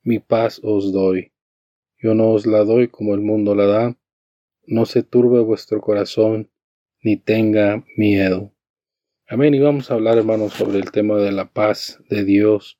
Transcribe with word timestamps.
mi 0.03 0.19
paz 0.19 0.61
os 0.62 0.93
doy. 0.93 1.33
Yo 1.99 2.15
no 2.15 2.31
os 2.33 2.47
la 2.47 2.65
doy 2.65 2.89
como 2.89 3.15
el 3.15 3.21
mundo 3.21 3.55
la 3.55 3.67
da, 3.67 3.99
no 4.67 4.87
se 4.87 5.03
turbe 5.03 5.41
vuestro 5.41 5.81
corazón, 5.81 6.51
ni 7.03 7.17
tenga 7.17 7.84
miedo. 7.97 8.53
Amén. 9.29 9.55
Y 9.55 9.59
vamos 9.59 9.91
a 9.91 9.95
hablar, 9.95 10.19
hermanos, 10.19 10.53
sobre 10.53 10.79
el 10.79 10.91
tema 10.91 11.17
de 11.17 11.33
la 11.33 11.53
paz 11.53 12.01
de 12.09 12.25
Dios. 12.25 12.79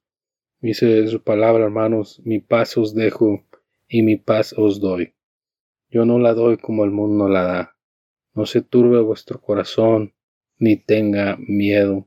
Dice 0.61 1.07
su 1.09 1.23
palabra, 1.23 1.65
hermanos, 1.65 2.21
mi 2.25 2.41
paz 2.41 2.77
os 2.77 2.95
dejo 2.95 3.45
y 3.89 4.03
mi 4.03 4.17
paz 4.17 4.55
os 4.57 4.81
doy. 4.81 5.15
Yo 5.89 6.05
no 6.05 6.19
la 6.19 6.35
doy 6.35 6.57
como 6.59 6.85
el 6.85 6.91
mundo 6.91 7.29
la 7.29 7.43
da 7.43 7.77
no 8.37 8.45
se 8.45 8.61
turbe 8.61 9.01
vuestro 9.01 9.41
corazón, 9.41 10.13
ni 10.59 10.77
tenga 10.77 11.39
miedo. 11.39 12.07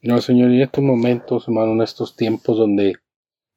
No, 0.00 0.20
Señor, 0.20 0.52
en 0.52 0.62
estos 0.62 0.84
momentos, 0.84 1.48
hermano, 1.48 1.72
en 1.72 1.82
estos 1.82 2.14
tiempos 2.14 2.56
donde 2.56 2.94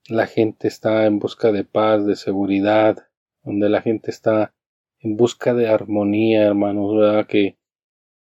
la 0.09 0.25
gente 0.25 0.67
está 0.67 1.05
en 1.05 1.19
busca 1.19 1.51
de 1.51 1.63
paz, 1.63 2.07
de 2.07 2.15
seguridad, 2.15 2.97
donde 3.43 3.69
la 3.69 3.83
gente 3.83 4.09
está 4.09 4.55
en 5.01 5.17
busca 5.17 5.53
de 5.53 5.67
armonía, 5.67 6.41
hermano, 6.41 6.95
¿verdad? 6.95 7.27
Que 7.27 7.59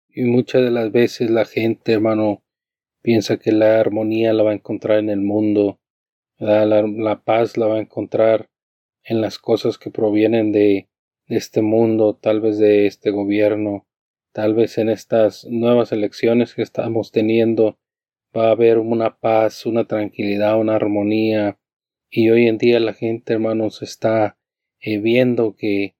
y 0.08 0.24
muchas 0.24 0.62
de 0.62 0.72
las 0.72 0.90
veces 0.90 1.30
la 1.30 1.44
gente, 1.44 1.92
hermano, 1.92 2.42
piensa 3.02 3.36
que 3.36 3.52
la 3.52 3.78
armonía 3.78 4.32
la 4.32 4.42
va 4.42 4.50
a 4.50 4.54
encontrar 4.54 4.98
en 4.98 5.10
el 5.10 5.20
mundo, 5.20 5.78
La, 6.38 6.66
la 6.66 7.22
paz 7.22 7.56
la 7.56 7.66
va 7.68 7.76
a 7.76 7.80
encontrar 7.80 8.50
en 9.04 9.20
las 9.20 9.38
cosas 9.38 9.78
que 9.78 9.92
provienen 9.92 10.50
de, 10.50 10.88
de 11.28 11.36
este 11.36 11.62
mundo, 11.62 12.18
tal 12.20 12.40
vez 12.40 12.58
de 12.58 12.86
este 12.86 13.10
gobierno, 13.10 13.86
tal 14.32 14.54
vez 14.54 14.76
en 14.78 14.88
estas 14.88 15.44
nuevas 15.44 15.92
elecciones 15.92 16.54
que 16.54 16.62
estamos 16.62 17.12
teniendo 17.12 17.78
va 18.36 18.48
a 18.48 18.52
haber 18.52 18.78
una 18.78 19.18
paz, 19.18 19.66
una 19.66 19.86
tranquilidad, 19.86 20.58
una 20.58 20.76
armonía. 20.76 21.58
Y 22.10 22.30
hoy 22.30 22.48
en 22.48 22.58
día 22.58 22.80
la 22.80 22.94
gente, 22.94 23.34
hermanos, 23.34 23.82
está 23.82 24.38
eh, 24.80 24.98
viendo 24.98 25.54
que, 25.56 25.96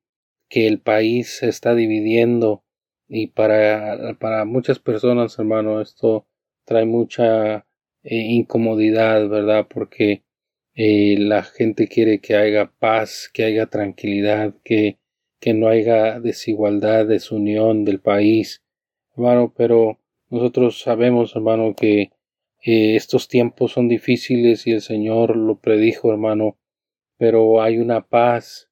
que 0.49 0.67
el 0.67 0.81
país 0.81 1.39
se 1.39 1.49
está 1.49 1.75
dividiendo 1.75 2.65
y 3.09 3.29
para, 3.29 4.17
para 4.19 4.45
muchas 4.45 4.79
personas, 4.79 5.39
hermano, 5.39 5.81
esto 5.81 6.27
trae 6.65 6.85
mucha 6.85 7.67
eh, 8.03 8.17
incomodidad, 8.17 9.29
¿verdad? 9.29 9.67
Porque 9.69 10.25
eh, 10.75 11.17
la 11.19 11.43
gente 11.43 11.89
quiere 11.89 12.21
que 12.21 12.37
haya 12.37 12.73
paz, 12.79 13.31
que 13.33 13.45
haya 13.45 13.67
tranquilidad, 13.67 14.55
que 14.65 14.99
que 15.41 15.55
no 15.55 15.69
haya 15.69 16.21
desigualdad, 16.21 17.07
desunión 17.07 17.85
del 17.85 18.01
país, 18.01 18.63
hermano, 19.13 19.53
pero 19.57 19.99
nosotros 20.31 20.81
sabemos, 20.81 21.35
hermano, 21.37 21.75
que 21.75 22.11
eh, 22.61 22.97
estos 22.97 23.29
tiempos 23.29 23.73
son 23.73 23.89
difíciles 23.89 24.67
y 24.67 24.73
el 24.73 24.81
Señor 24.81 25.37
lo 25.37 25.59
predijo, 25.59 26.11
hermano, 26.13 26.59
pero 27.17 27.63
hay 27.63 27.79
una 27.79 28.07
paz, 28.07 28.69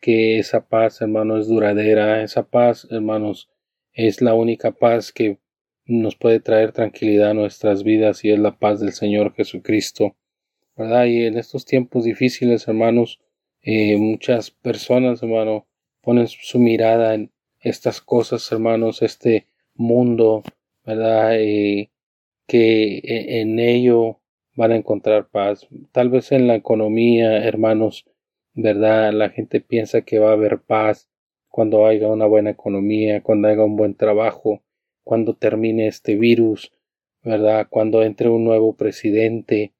que 0.00 0.38
esa 0.38 0.68
paz, 0.68 1.00
hermano, 1.00 1.38
es 1.38 1.48
duradera, 1.48 2.22
esa 2.22 2.48
paz, 2.48 2.86
hermanos, 2.90 3.50
es 3.92 4.20
la 4.20 4.34
única 4.34 4.72
paz 4.72 5.12
que 5.12 5.40
nos 5.86 6.16
puede 6.16 6.40
traer 6.40 6.72
tranquilidad 6.72 7.30
a 7.30 7.34
nuestras 7.34 7.82
vidas 7.82 8.24
y 8.24 8.30
es 8.30 8.38
la 8.38 8.58
paz 8.58 8.80
del 8.80 8.92
Señor 8.92 9.34
Jesucristo, 9.34 10.16
¿verdad? 10.76 11.06
Y 11.06 11.24
en 11.24 11.38
estos 11.38 11.64
tiempos 11.64 12.04
difíciles, 12.04 12.68
hermanos, 12.68 13.20
eh, 13.62 13.96
muchas 13.96 14.50
personas, 14.50 15.22
hermano, 15.22 15.66
ponen 16.02 16.28
su 16.28 16.58
mirada 16.58 17.14
en 17.14 17.32
estas 17.60 18.00
cosas, 18.00 18.50
hermanos, 18.52 19.02
este 19.02 19.46
mundo, 19.74 20.42
¿verdad? 20.84 21.36
Eh, 21.40 21.90
que 22.46 22.98
e, 22.98 23.40
en 23.40 23.58
ello 23.58 24.20
van 24.54 24.72
a 24.72 24.76
encontrar 24.76 25.28
paz. 25.28 25.68
Tal 25.92 26.08
vez 26.08 26.32
en 26.32 26.46
la 26.46 26.54
economía, 26.54 27.44
hermanos, 27.44 28.06
¿verdad? 28.54 29.12
La 29.12 29.30
gente 29.30 29.60
piensa 29.60 30.02
que 30.02 30.18
va 30.18 30.30
a 30.30 30.32
haber 30.32 30.60
paz 30.60 31.08
cuando 31.48 31.86
haya 31.86 32.08
una 32.08 32.26
buena 32.26 32.50
economía, 32.50 33.22
cuando 33.22 33.48
haya 33.48 33.64
un 33.64 33.76
buen 33.76 33.94
trabajo, 33.94 34.62
cuando 35.04 35.34
termine 35.34 35.86
este 35.86 36.16
virus, 36.16 36.72
¿verdad? 37.22 37.66
Cuando 37.68 38.02
entre 38.02 38.28
un 38.28 38.44
nuevo 38.44 38.76
presidente, 38.76 39.72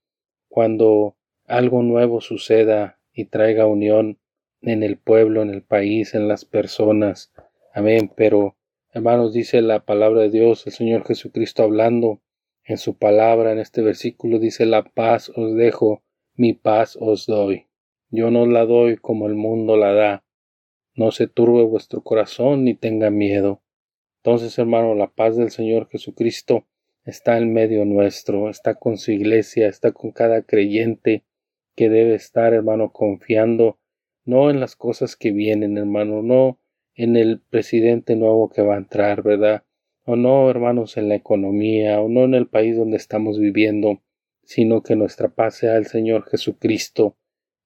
cuando 0.48 1.16
algo 1.47 1.83
nuevo 1.83 2.21
suceda 2.21 2.98
y 3.12 3.27
traiga 3.27 3.66
unión 3.66 4.19
en 4.62 4.83
el 4.83 4.98
pueblo, 4.98 5.43
en 5.43 5.50
el 5.50 5.62
país, 5.62 6.15
en 6.15 6.28
las 6.28 6.44
personas. 6.44 7.33
Amén. 7.72 8.10
Pero, 8.15 8.56
hermanos, 8.93 9.33
dice 9.33 9.62
la 9.62 9.84
palabra 9.84 10.22
de 10.22 10.31
Dios, 10.31 10.66
el 10.66 10.72
Señor 10.72 11.04
Jesucristo 11.06 11.62
hablando 11.62 12.21
en 12.66 12.78
su 12.78 12.99
palabra, 12.99 13.53
en 13.53 13.60
este 13.60 13.81
versículo, 13.81 14.41
dice, 14.41 14.66
la 14.66 14.82
paz 14.82 15.31
os 15.34 15.54
dejo, 15.54 16.03
mi 16.34 16.53
paz 16.53 16.99
os 17.00 17.27
doy. 17.27 17.69
Yo 18.10 18.31
no 18.32 18.44
la 18.47 18.65
doy 18.66 18.97
como 18.97 19.28
el 19.28 19.34
mundo 19.34 19.77
la 19.77 19.93
da. 19.93 20.24
No 20.95 21.13
se 21.13 21.28
turbe 21.28 21.63
vuestro 21.63 22.03
corazón 22.03 22.65
ni 22.65 22.74
tenga 22.74 23.10
miedo. 23.10 23.63
Entonces, 24.22 24.59
hermano, 24.59 24.97
la 24.97 25.09
paz 25.09 25.36
del 25.36 25.51
Señor 25.51 25.89
Jesucristo 25.89 26.66
está 27.04 27.39
en 27.39 27.53
medio 27.53 27.84
nuestro, 27.84 28.51
está 28.51 28.74
con 28.74 28.98
su 28.98 29.12
iglesia, 29.12 29.69
está 29.69 29.92
con 29.92 30.10
cada 30.10 30.42
creyente 30.42 31.24
que 31.77 31.89
debe 31.89 32.15
estar, 32.16 32.53
hermano, 32.53 32.92
confiando 32.92 33.78
no 34.24 34.51
en 34.51 34.59
las 34.59 34.74
cosas 34.74 35.15
que 35.15 35.30
vienen, 35.30 35.78
hermano, 35.78 36.22
no 36.22 36.59
en 36.95 37.15
el 37.16 37.41
presidente 37.41 38.16
nuevo 38.16 38.48
que 38.48 38.62
va 38.62 38.74
a 38.74 38.78
entrar, 38.78 39.22
¿verdad? 39.22 39.62
O 40.09 40.15
no, 40.15 40.49
hermanos, 40.49 40.97
en 40.97 41.09
la 41.09 41.17
economía, 41.17 42.01
o 42.01 42.09
no 42.09 42.23
en 42.23 42.35
el 42.35 42.47
país 42.47 42.77
donde 42.77 42.97
estamos 42.97 43.41
viviendo, 43.41 44.03
sino 44.45 44.81
que 44.85 44.95
nuestra 44.95 45.31
paz 45.31 45.57
sea 45.57 45.77
el 45.77 45.87
Señor 45.87 46.29
Jesucristo. 46.31 47.17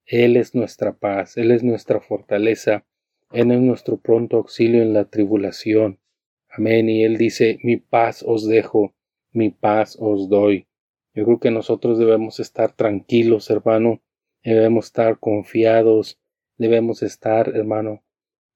Él 0.06 0.38
es 0.38 0.54
nuestra 0.54 0.94
paz, 0.94 1.36
Él 1.36 1.50
es 1.50 1.62
nuestra 1.62 2.00
fortaleza, 2.00 2.86
Él 3.30 3.50
es 3.50 3.60
nuestro 3.60 3.98
pronto 3.98 4.38
auxilio 4.38 4.80
en 4.80 4.94
la 4.94 5.04
tribulación. 5.04 6.00
Amén. 6.48 6.88
Y 6.88 7.04
Él 7.04 7.18
dice, 7.18 7.58
mi 7.62 7.76
paz 7.76 8.24
os 8.26 8.48
dejo, 8.48 8.94
mi 9.32 9.50
paz 9.50 9.98
os 10.00 10.30
doy. 10.30 10.66
Yo 11.12 11.26
creo 11.26 11.40
que 11.40 11.50
nosotros 11.50 11.98
debemos 11.98 12.40
estar 12.40 12.72
tranquilos, 12.72 13.50
hermano, 13.50 14.00
debemos 14.42 14.86
estar 14.86 15.18
confiados, 15.18 16.18
debemos 16.56 17.02
estar, 17.02 17.54
hermano, 17.54 18.02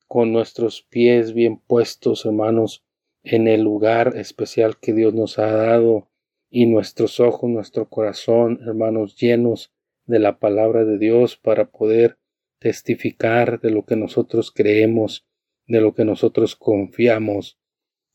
con 0.08 0.32
nuestros 0.32 0.82
pies 0.82 1.34
bien 1.34 1.58
puestos, 1.58 2.24
hermanos, 2.24 2.83
en 3.24 3.48
el 3.48 3.62
lugar 3.62 4.12
especial 4.16 4.78
que 4.78 4.92
Dios 4.92 5.14
nos 5.14 5.38
ha 5.38 5.50
dado 5.50 6.08
y 6.50 6.66
nuestros 6.66 7.18
ojos, 7.18 7.50
nuestro 7.50 7.88
corazón, 7.88 8.60
hermanos, 8.64 9.16
llenos 9.16 9.72
de 10.06 10.18
la 10.18 10.38
palabra 10.38 10.84
de 10.84 10.98
Dios 10.98 11.36
para 11.36 11.70
poder 11.70 12.18
testificar 12.58 13.60
de 13.60 13.70
lo 13.70 13.84
que 13.84 13.96
nosotros 13.96 14.52
creemos, 14.52 15.26
de 15.66 15.80
lo 15.80 15.94
que 15.94 16.04
nosotros 16.04 16.54
confiamos. 16.54 17.58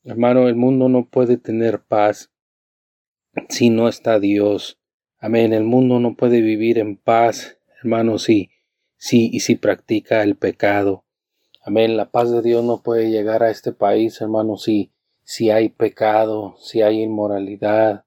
Hermano, 0.04 0.48
el 0.48 0.54
mundo 0.54 0.88
no 0.88 1.08
puede 1.08 1.36
tener 1.36 1.82
paz 1.82 2.32
si 3.48 3.68
no 3.68 3.88
está 3.88 4.20
Dios. 4.20 4.78
Amén. 5.18 5.52
El 5.52 5.64
mundo 5.64 5.98
no 5.98 6.14
puede 6.14 6.40
vivir 6.40 6.78
en 6.78 6.96
paz, 6.96 7.58
hermano, 7.82 8.18
si, 8.18 8.50
si, 8.96 9.28
y 9.32 9.40
si 9.40 9.56
practica 9.56 10.22
el 10.22 10.36
pecado. 10.36 11.04
Amén. 11.62 11.96
La 11.96 12.10
paz 12.10 12.30
de 12.30 12.42
Dios 12.42 12.64
no 12.64 12.82
puede 12.82 13.10
llegar 13.10 13.42
a 13.42 13.50
este 13.50 13.72
país, 13.72 14.20
hermano, 14.20 14.56
si, 14.56 14.92
si 15.24 15.50
hay 15.50 15.68
pecado, 15.68 16.56
si 16.58 16.82
hay 16.82 17.02
inmoralidad, 17.02 18.04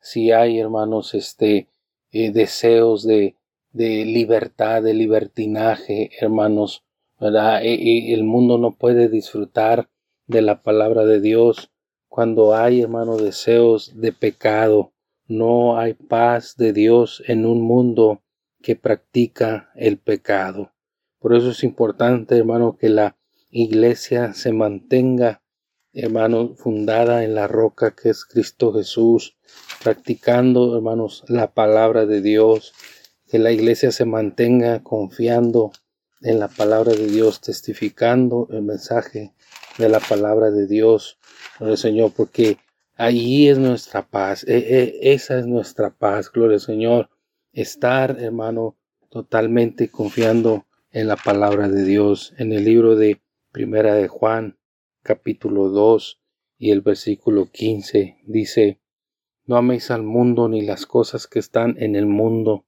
si 0.00 0.32
hay, 0.32 0.58
hermanos, 0.58 1.14
este, 1.14 1.68
eh, 2.10 2.32
deseos 2.32 3.06
de, 3.06 3.36
de 3.72 4.04
libertad, 4.04 4.82
de 4.82 4.94
libertinaje, 4.94 6.10
hermanos, 6.20 6.84
¿verdad? 7.18 7.62
Y, 7.62 8.12
el 8.12 8.24
mundo 8.24 8.58
no 8.58 8.72
puede 8.72 9.08
disfrutar 9.08 9.88
de 10.26 10.42
la 10.42 10.62
palabra 10.62 11.04
de 11.04 11.20
Dios 11.20 11.70
cuando 12.08 12.54
hay, 12.54 12.82
hermano, 12.82 13.16
deseos 13.16 13.92
de 13.94 14.12
pecado. 14.12 14.92
No 15.26 15.78
hay 15.78 15.94
paz 15.94 16.56
de 16.56 16.72
Dios 16.72 17.22
en 17.26 17.46
un 17.46 17.62
mundo 17.62 18.22
que 18.60 18.76
practica 18.76 19.70
el 19.74 19.98
pecado. 19.98 20.72
Por 21.18 21.34
eso 21.34 21.50
es 21.50 21.64
importante, 21.64 22.36
hermano, 22.36 22.76
que 22.76 22.88
la 22.88 23.16
iglesia 23.50 24.34
se 24.34 24.52
mantenga, 24.52 25.41
hermano, 25.94 26.54
fundada 26.56 27.24
en 27.24 27.34
la 27.34 27.48
roca 27.48 27.94
que 27.94 28.10
es 28.10 28.24
Cristo 28.24 28.72
Jesús, 28.72 29.36
practicando, 29.82 30.76
hermanos, 30.76 31.24
la 31.28 31.52
palabra 31.52 32.06
de 32.06 32.22
Dios, 32.22 32.72
que 33.28 33.38
la 33.38 33.52
iglesia 33.52 33.92
se 33.92 34.04
mantenga 34.04 34.82
confiando 34.82 35.72
en 36.22 36.38
la 36.38 36.48
palabra 36.48 36.92
de 36.92 37.06
Dios, 37.06 37.40
testificando 37.40 38.48
el 38.50 38.62
mensaje 38.62 39.32
de 39.78 39.88
la 39.88 40.00
palabra 40.00 40.50
de 40.50 40.66
Dios, 40.66 41.18
gloria 41.58 41.72
al 41.72 41.78
Señor, 41.78 42.12
porque 42.16 42.58
ahí 42.96 43.48
es 43.48 43.58
nuestra 43.58 44.06
paz, 44.06 44.44
e, 44.44 44.56
e, 44.56 45.12
esa 45.12 45.38
es 45.38 45.46
nuestra 45.46 45.90
paz, 45.90 46.30
gloria 46.30 46.54
al 46.54 46.60
Señor, 46.60 47.10
estar, 47.52 48.18
hermano, 48.20 48.76
totalmente 49.10 49.90
confiando 49.90 50.66
en 50.90 51.08
la 51.08 51.16
palabra 51.16 51.68
de 51.68 51.84
Dios, 51.84 52.34
en 52.38 52.52
el 52.52 52.64
libro 52.64 52.96
de 52.96 53.20
Primera 53.50 53.94
de 53.94 54.08
Juan, 54.08 54.56
capítulo 55.02 55.68
2 55.68 56.20
y 56.58 56.70
el 56.70 56.80
versículo 56.80 57.50
15, 57.50 58.18
dice, 58.24 58.80
No 59.46 59.56
améis 59.56 59.90
al 59.90 60.04
mundo 60.04 60.48
ni 60.48 60.62
las 60.62 60.86
cosas 60.86 61.26
que 61.26 61.40
están 61.40 61.76
en 61.82 61.96
el 61.96 62.06
mundo, 62.06 62.64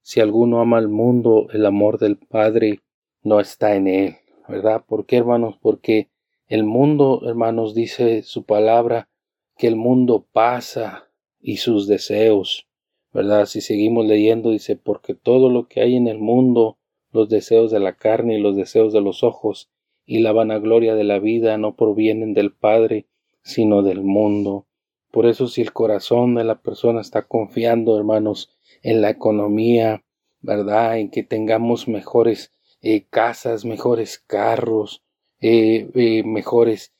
si 0.00 0.20
alguno 0.20 0.60
ama 0.60 0.78
al 0.78 0.88
mundo, 0.88 1.48
el 1.52 1.66
amor 1.66 1.98
del 1.98 2.18
Padre 2.18 2.80
no 3.22 3.40
está 3.40 3.74
en 3.74 3.88
él, 3.88 4.16
¿verdad? 4.48 4.84
¿Por 4.86 5.06
qué, 5.06 5.16
hermanos? 5.16 5.56
Porque 5.60 6.08
el 6.46 6.64
mundo, 6.64 7.22
hermanos, 7.24 7.74
dice 7.74 8.22
su 8.22 8.44
palabra, 8.44 9.08
que 9.56 9.66
el 9.66 9.76
mundo 9.76 10.26
pasa 10.32 11.08
y 11.40 11.56
sus 11.56 11.88
deseos, 11.88 12.68
¿verdad? 13.12 13.46
Si 13.46 13.60
seguimos 13.60 14.06
leyendo, 14.06 14.50
dice, 14.50 14.76
porque 14.76 15.14
todo 15.14 15.50
lo 15.50 15.66
que 15.66 15.80
hay 15.80 15.96
en 15.96 16.06
el 16.06 16.18
mundo, 16.18 16.78
los 17.10 17.28
deseos 17.28 17.72
de 17.72 17.80
la 17.80 17.94
carne 17.94 18.38
y 18.38 18.40
los 18.40 18.54
deseos 18.54 18.92
de 18.92 19.00
los 19.00 19.24
ojos 19.24 19.71
y 20.04 20.20
la 20.20 20.32
vanagloria 20.32 20.94
de 20.94 21.04
la 21.04 21.18
vida 21.18 21.56
no 21.58 21.76
provienen 21.76 22.34
del 22.34 22.52
Padre, 22.52 23.06
sino 23.42 23.82
del 23.82 24.02
mundo. 24.02 24.66
Por 25.10 25.26
eso 25.26 25.46
si 25.46 25.60
el 25.60 25.72
corazón 25.72 26.34
de 26.34 26.44
la 26.44 26.60
persona 26.60 27.00
está 27.00 27.22
confiando, 27.22 27.98
hermanos, 27.98 28.56
en 28.82 29.00
la 29.02 29.10
economía, 29.10 30.02
¿verdad? 30.40 30.98
En 30.98 31.10
que 31.10 31.22
tengamos 31.22 31.86
mejores 31.86 32.52
eh, 32.80 33.06
casas, 33.08 33.64
mejores 33.64 34.18
carros, 34.18 35.04
eh, 35.40 35.88
eh, 35.94 36.22
mejores 36.24 36.92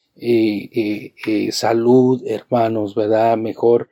salud, 1.50 2.22
hermanos, 2.26 2.94
¿verdad? 2.94 3.36
Mejor 3.38 3.88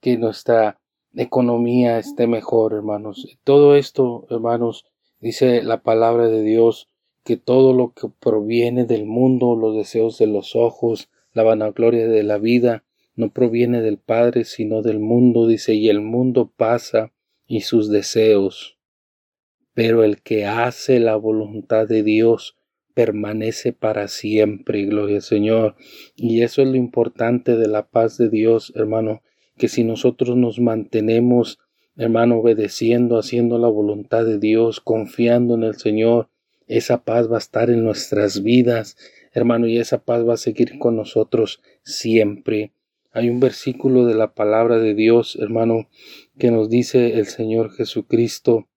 que 0.00 0.18
nuestra 0.18 0.78
economía 1.14 1.98
esté 1.98 2.26
mejor, 2.26 2.74
hermanos. 2.74 3.38
Todo 3.42 3.74
esto, 3.74 4.26
hermanos, 4.30 4.84
dice 5.20 5.62
la 5.62 5.82
palabra 5.82 6.28
de 6.28 6.42
Dios, 6.42 6.88
que 7.24 7.36
todo 7.36 7.72
lo 7.72 7.92
que 7.92 8.08
proviene 8.20 8.84
del 8.84 9.06
mundo, 9.06 9.56
los 9.56 9.76
deseos 9.76 10.18
de 10.18 10.26
los 10.26 10.56
ojos, 10.56 11.08
la 11.32 11.42
vanagloria 11.42 12.08
de 12.08 12.22
la 12.22 12.38
vida, 12.38 12.84
no 13.14 13.32
proviene 13.32 13.82
del 13.82 13.98
Padre, 13.98 14.44
sino 14.44 14.82
del 14.82 14.98
mundo, 14.98 15.46
dice, 15.46 15.74
y 15.74 15.88
el 15.88 16.00
mundo 16.00 16.52
pasa 16.56 17.12
y 17.46 17.60
sus 17.60 17.90
deseos. 17.90 18.78
Pero 19.74 20.04
el 20.04 20.22
que 20.22 20.46
hace 20.46 20.98
la 21.00 21.16
voluntad 21.16 21.86
de 21.86 22.02
Dios 22.02 22.56
permanece 22.94 23.72
para 23.72 24.08
siempre, 24.08 24.84
gloria 24.84 25.16
al 25.16 25.22
Señor. 25.22 25.76
Y 26.16 26.42
eso 26.42 26.62
es 26.62 26.68
lo 26.68 26.76
importante 26.76 27.56
de 27.56 27.68
la 27.68 27.88
paz 27.88 28.18
de 28.18 28.28
Dios, 28.28 28.72
hermano, 28.76 29.22
que 29.56 29.68
si 29.68 29.84
nosotros 29.84 30.36
nos 30.36 30.58
mantenemos, 30.58 31.58
hermano, 31.96 32.38
obedeciendo, 32.38 33.18
haciendo 33.18 33.58
la 33.58 33.68
voluntad 33.68 34.24
de 34.24 34.38
Dios, 34.38 34.80
confiando 34.80 35.54
en 35.54 35.62
el 35.62 35.74
Señor, 35.76 36.28
esa 36.76 37.04
paz 37.04 37.30
va 37.30 37.36
a 37.36 37.38
estar 37.38 37.70
en 37.70 37.84
nuestras 37.84 38.42
vidas, 38.42 38.96
hermano, 39.32 39.66
y 39.66 39.78
esa 39.78 39.98
paz 39.98 40.26
va 40.26 40.34
a 40.34 40.38
seguir 40.38 40.78
con 40.78 40.96
nosotros 40.96 41.60
siempre. 41.84 42.72
Hay 43.12 43.28
un 43.28 43.40
versículo 43.40 44.06
de 44.06 44.14
la 44.14 44.34
palabra 44.34 44.78
de 44.78 44.94
Dios, 44.94 45.36
hermano, 45.40 45.88
que 46.38 46.50
nos 46.50 46.70
dice 46.70 47.18
el 47.18 47.26
Señor 47.26 47.72
Jesucristo 47.72 48.68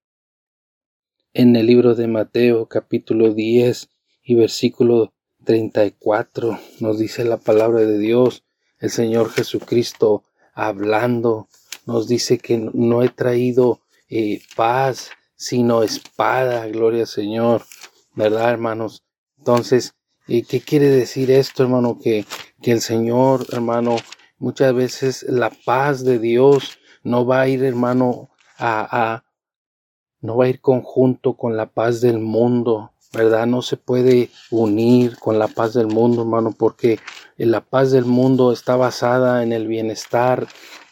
en 1.34 1.56
el 1.56 1.68
libro 1.68 1.96
de 1.96 2.08
Mateo 2.08 2.68
capítulo 2.68 3.34
10 3.34 3.90
y 4.24 4.36
versículo 4.36 5.14
34. 5.46 6.60
Nos 6.82 7.00
dice 7.00 7.24
la 7.24 7.38
palabra 7.38 7.82
de 7.82 7.98
Dios, 7.98 8.44
el 8.80 8.90
Señor 8.90 9.30
Jesucristo 9.30 10.24
hablando, 10.54 11.48
nos 11.86 12.08
dice 12.08 12.40
que 12.40 12.58
no 12.74 13.04
he 13.04 13.10
traído 13.10 13.80
eh, 14.10 14.42
paz, 14.56 15.12
sino 15.36 15.84
espada, 15.84 16.68
gloria 16.68 17.02
al 17.02 17.08
Señor, 17.08 17.64
¿verdad, 18.16 18.50
hermanos? 18.52 19.04
Entonces, 19.38 19.94
¿y 20.28 20.44
¿qué 20.44 20.62
quiere 20.62 20.90
decir 20.90 21.32
esto, 21.32 21.64
hermano? 21.64 22.00
Que, 22.02 22.26
que 22.62 22.72
el 22.72 22.82
Señor, 22.82 23.46
hermano, 23.52 23.98
Muchas 24.38 24.74
veces 24.74 25.26
la 25.30 25.50
paz 25.50 26.04
de 26.04 26.20
Dios 26.20 26.78
no 27.04 27.26
va 27.26 27.42
a 27.42 27.48
ir, 27.48 27.64
hermano, 27.64 28.30
a, 28.58 29.24
no 30.20 30.36
va 30.36 30.46
a 30.46 30.50
ir 30.50 30.60
conjunto 30.60 31.36
con 31.38 31.56
la 31.56 31.68
paz 31.68 32.02
del 32.02 32.20
mundo, 32.20 32.92
¿verdad? 33.14 33.48
No 33.48 33.62
se 33.62 33.78
puede 33.78 34.30
unir 34.52 35.18
con 35.20 35.40
la 35.40 35.48
paz 35.48 35.74
del 35.74 35.88
mundo, 35.88 36.24
hermano, 36.24 36.54
porque 36.58 37.00
la 37.38 37.62
paz 37.62 37.92
del 37.92 38.04
mundo 38.04 38.52
está 38.52 38.76
basada 38.76 39.42
en 39.42 39.54
el 39.54 39.68
bienestar, 39.68 40.48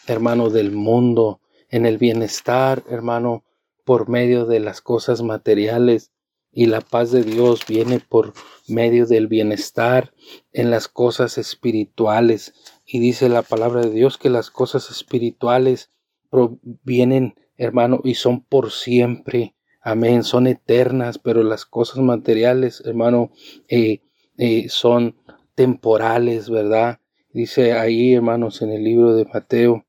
hermano, 0.08 0.50
del 0.50 0.72
mundo, 0.72 1.42
en 1.70 1.86
el 1.86 1.98
bienestar, 1.98 2.82
hermano, 2.88 3.44
por 3.84 4.08
medio 4.08 4.46
de 4.46 4.62
las 4.62 4.80
cosas 4.80 5.22
materiales. 5.22 6.12
Y 6.54 6.68
la 6.68 6.82
paz 6.82 7.12
de 7.12 7.24
Dios 7.24 7.62
viene 7.68 8.00
por 8.00 8.34
medio 8.68 9.08
del 9.08 9.28
bienestar 9.28 10.14
en 10.52 10.70
las 10.70 10.88
cosas 10.88 11.38
espirituales. 11.38 12.54
Y 12.86 13.00
dice 13.00 13.28
la 13.28 13.42
palabra 13.42 13.82
de 13.82 13.90
Dios 13.90 14.18
que 14.18 14.30
las 14.30 14.52
cosas 14.52 14.92
espirituales 14.92 15.90
provienen, 16.30 17.36
hermano, 17.58 18.02
y 18.04 18.16
son 18.16 18.42
por 18.42 18.72
siempre. 18.72 19.56
Amén, 19.82 20.24
son 20.24 20.48
eternas, 20.48 21.18
pero 21.18 21.44
las 21.44 21.66
cosas 21.66 21.98
materiales, 21.98 22.84
hermano, 22.86 23.32
eh, 23.68 24.02
eh, 24.38 24.68
son 24.70 25.18
temporales, 25.56 26.50
¿verdad? 26.50 27.00
Dice 27.34 27.74
ahí, 27.74 28.14
hermanos, 28.14 28.62
en 28.62 28.72
el 28.72 28.84
libro 28.84 29.16
de 29.16 29.26
Mateo, 29.26 29.86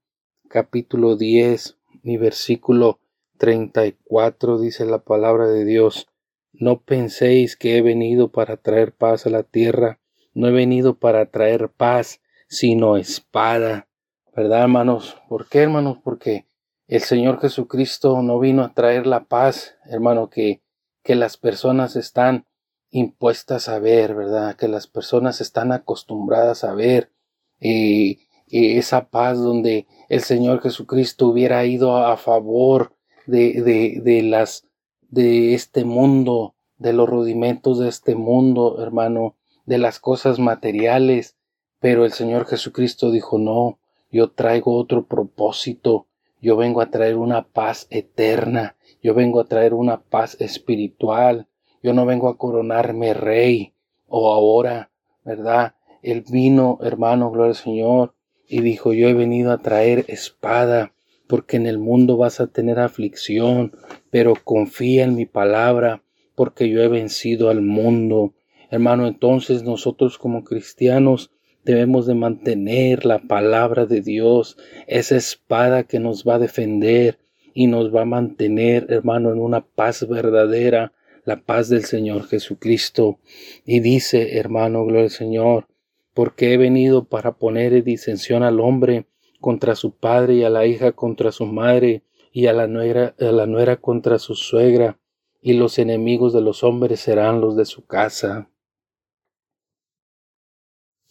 capítulo 0.49 1.17
10, 1.17 1.79
mi 2.03 2.17
versículo 2.17 3.01
34, 3.39 4.59
dice 4.59 4.85
la 4.87 4.99
palabra 4.99 5.47
de 5.49 5.65
Dios. 5.65 6.09
No 6.57 6.81
penséis 6.81 7.57
que 7.57 7.77
he 7.77 7.83
venido 7.83 8.31
para 8.31 8.57
traer 8.57 8.93
paz 8.93 9.27
a 9.27 9.31
la 9.31 9.43
tierra. 9.43 9.99
No 10.35 10.47
he 10.47 10.53
venido 10.53 10.99
para 10.99 11.27
traer 11.27 11.69
paz, 11.69 12.21
sino 12.49 12.97
espada. 12.97 13.89
¿Verdad, 14.35 14.63
hermanos? 14.63 15.17
¿Por 15.29 15.49
qué, 15.49 15.61
hermanos? 15.61 15.99
Porque 16.03 16.47
el 16.87 17.01
Señor 17.01 17.41
Jesucristo 17.41 18.23
no 18.23 18.39
vino 18.39 18.63
a 18.63 18.73
traer 18.73 19.07
la 19.07 19.25
paz, 19.25 19.75
hermano, 19.87 20.31
que, 20.31 20.63
que 21.03 21.17
las 21.17 21.37
personas 21.37 21.97
están 21.97 22.47
impuestas 22.91 23.69
a 23.69 23.81
ver, 23.81 24.15
¿verdad? 24.15 24.55
Que 24.55 24.69
las 24.69 24.87
personas 24.87 25.41
están 25.41 25.73
acostumbradas 25.73 26.63
a 26.63 26.75
ver. 26.75 27.11
y 27.59 28.21
esa 28.47 29.09
paz 29.09 29.39
donde 29.39 29.87
el 30.09 30.21
Señor 30.21 30.63
Jesucristo 30.63 31.27
hubiera 31.27 31.65
ido 31.65 31.97
a 31.97 32.17
favor 32.17 32.95
de, 33.27 33.63
de, 33.63 34.01
de 34.01 34.23
las 34.23 34.69
de 35.15 35.55
este 35.55 35.85
mundo, 35.85 36.55
de 36.79 36.93
los 36.93 37.09
rudimentos 37.09 37.79
de 37.79 37.89
este 37.89 38.17
mundo, 38.17 38.83
hermano, 38.83 39.37
de 39.65 39.79
las 39.79 40.01
cosas 40.01 40.39
materiales. 40.39 41.37
Pero 41.79 42.05
el 42.05 42.13
Señor 42.13 42.47
Jesucristo 42.47 43.11
dijo, 43.11 43.39
no, 43.39 43.79
yo 44.11 44.31
traigo 44.31 44.77
otro 44.77 45.07
propósito, 45.07 46.07
yo 46.41 46.57
vengo 46.57 46.81
a 46.81 46.91
traer 46.91 47.17
una 47.17 47.47
paz 47.47 47.87
eterna, 47.91 48.77
Yo 49.03 49.15
vengo 49.15 49.41
a 49.41 49.45
traer 49.45 49.75
una 49.75 50.01
paz 50.01 50.37
espiritual. 50.41 51.47
Yo 51.83 51.93
no 51.93 52.07
vengo 52.07 52.29
a 52.29 52.39
coronarme 52.39 53.13
rey 53.13 53.75
o 54.09 54.33
ahora, 54.33 54.91
¿verdad? 55.25 55.75
Él 56.03 56.25
vino, 56.31 56.79
hermano, 56.83 57.31
gloria 57.31 57.51
al 57.51 57.57
Señor, 57.57 58.15
y 58.49 58.63
dijo, 58.63 58.93
yo 58.93 59.09
he 59.09 59.15
venido 59.15 59.53
a 59.53 59.59
traer 59.59 60.07
espada, 60.09 60.95
porque 61.35 61.57
en 61.57 61.67
el 61.67 61.81
mundo 61.81 62.17
vas 62.17 62.39
a 62.39 62.47
tener 62.47 62.79
aflicción, 62.79 63.73
pero 64.13 64.35
confía 64.45 65.03
en 65.03 65.17
mi 65.17 65.27
palabra, 65.27 66.05
porque 66.37 66.69
yo 66.69 66.81
he 66.81 66.87
vencido 66.87 67.51
al 67.51 67.61
mundo. 67.61 68.35
Hermano, 68.71 69.09
entonces 69.09 69.65
nosotros 69.65 70.17
como 70.17 70.45
cristianos 70.45 71.33
debemos 71.65 72.07
de 72.07 72.15
mantener 72.15 73.05
la 73.05 73.19
palabra 73.19 73.85
de 73.85 74.01
Dios, 74.01 74.57
esa 74.87 75.17
espada 75.17 75.83
que 75.83 75.99
nos 75.99 76.23
va 76.23 76.37
a 76.37 76.39
defender 76.39 77.19
y 77.53 77.67
nos 77.67 77.93
va 77.93 78.03
a 78.03 78.05
mantener, 78.05 78.87
hermano, 78.91 79.33
en 79.33 79.41
una 79.41 79.67
paz 79.67 80.07
verdadera, 80.09 80.93
la 81.25 81.41
paz 81.43 81.69
del 81.69 81.85
Señor 81.85 82.29
Jesucristo. 82.29 83.19
Y 83.65 83.81
dice, 83.81 84.39
hermano, 84.39 84.85
gloria 84.85 85.07
al 85.07 85.11
Señor, 85.11 85.67
porque 86.13 86.53
he 86.53 86.59
venido 86.59 87.07
para 87.07 87.33
poner 87.33 87.83
disensión 87.83 88.45
al 88.45 88.61
hombre 88.61 89.07
contra 89.45 89.77
su 89.77 89.95
padre 89.95 90.37
y 90.37 90.43
a 90.43 90.49
la 90.49 90.65
hija 90.65 90.93
contra 90.93 91.31
su 91.31 91.45
madre 91.45 92.03
y 92.33 92.47
a 92.47 92.55
la 92.55 92.67
nuera, 92.67 93.15
a 93.21 93.25
la 93.25 93.45
nuera 93.45 93.77
contra 93.77 94.19
su 94.19 94.37
suegra, 94.37 94.99
y 95.43 95.53
los 95.53 95.79
enemigos 95.79 96.33
de 96.33 96.41
los 96.41 96.65
hombres 96.65 97.01
serán 97.01 97.43
los 97.43 97.55
de 97.55 97.67
su 97.67 97.85
casa. 97.85 98.49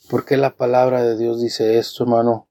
¿Por 0.09 0.25
qué 0.25 0.35
la 0.37 0.55
palabra 0.55 1.03
de 1.03 1.15
Dios 1.15 1.43
dice 1.43 1.77
esto, 1.77 2.05
hermano? 2.05 2.47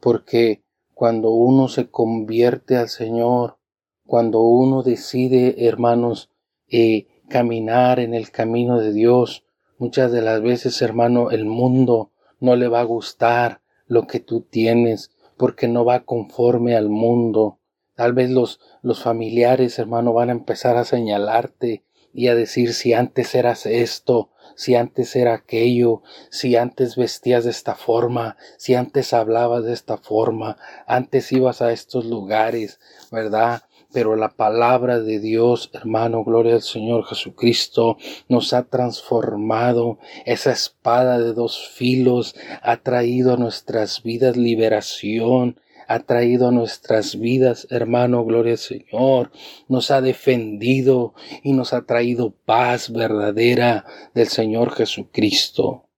Porque 0.00 0.64
cuando 0.94 1.30
uno 1.30 1.68
se 1.68 1.88
convierte 1.88 2.76
al 2.76 2.88
Señor, 2.88 3.58
cuando 4.04 4.40
uno 4.40 4.82
decide, 4.82 5.68
hermanos, 5.68 6.32
eh, 6.66 7.06
caminar 7.28 8.00
en 8.00 8.14
el 8.14 8.32
camino 8.32 8.80
de 8.80 8.92
Dios, 8.92 9.44
muchas 9.78 10.10
de 10.10 10.22
las 10.22 10.42
veces, 10.42 10.82
hermano, 10.82 11.30
el 11.30 11.44
mundo 11.44 12.10
no 12.40 12.56
le 12.56 12.66
va 12.66 12.80
a 12.80 12.84
gustar 12.84 13.62
lo 13.86 14.06
que 14.06 14.20
tú 14.20 14.42
tienes, 14.42 15.10
porque 15.36 15.68
no 15.68 15.84
va 15.84 16.04
conforme 16.04 16.76
al 16.76 16.88
mundo. 16.88 17.58
Tal 17.94 18.12
vez 18.12 18.30
los, 18.30 18.60
los 18.82 19.02
familiares, 19.02 19.78
hermano, 19.78 20.12
van 20.12 20.28
a 20.28 20.32
empezar 20.32 20.76
a 20.76 20.84
señalarte 20.84 21.84
y 22.12 22.28
a 22.28 22.34
decir 22.34 22.74
si 22.74 22.92
antes 22.92 23.34
eras 23.34 23.66
esto, 23.66 24.30
si 24.56 24.76
antes 24.76 25.16
era 25.16 25.34
aquello, 25.34 26.02
si 26.30 26.56
antes 26.56 26.96
vestías 26.96 27.44
de 27.44 27.50
esta 27.50 27.74
forma, 27.74 28.36
si 28.56 28.74
antes 28.74 29.12
hablabas 29.12 29.64
de 29.64 29.72
esta 29.72 29.96
forma, 29.96 30.56
antes 30.86 31.32
ibas 31.32 31.60
a 31.60 31.72
estos 31.72 32.04
lugares, 32.04 32.78
¿verdad? 33.10 33.63
Pero 33.94 34.16
la 34.16 34.30
palabra 34.30 34.98
de 34.98 35.20
Dios, 35.20 35.70
hermano, 35.72 36.24
gloria 36.24 36.54
al 36.54 36.62
Señor 36.62 37.04
Jesucristo, 37.04 37.96
nos 38.28 38.52
ha 38.52 38.64
transformado. 38.64 39.98
Esa 40.26 40.50
espada 40.50 41.20
de 41.20 41.32
dos 41.32 41.68
filos 41.68 42.34
ha 42.60 42.78
traído 42.78 43.34
a 43.34 43.36
nuestras 43.36 44.02
vidas 44.02 44.36
liberación, 44.36 45.60
ha 45.86 46.00
traído 46.00 46.48
a 46.48 46.50
nuestras 46.50 47.20
vidas, 47.20 47.68
hermano, 47.70 48.24
gloria 48.24 48.54
al 48.54 48.58
Señor, 48.58 49.30
nos 49.68 49.92
ha 49.92 50.00
defendido 50.00 51.14
y 51.44 51.52
nos 51.52 51.72
ha 51.72 51.86
traído 51.86 52.34
paz 52.44 52.90
verdadera 52.90 53.84
del 54.12 54.26
Señor 54.26 54.72
Jesucristo. 54.72 55.88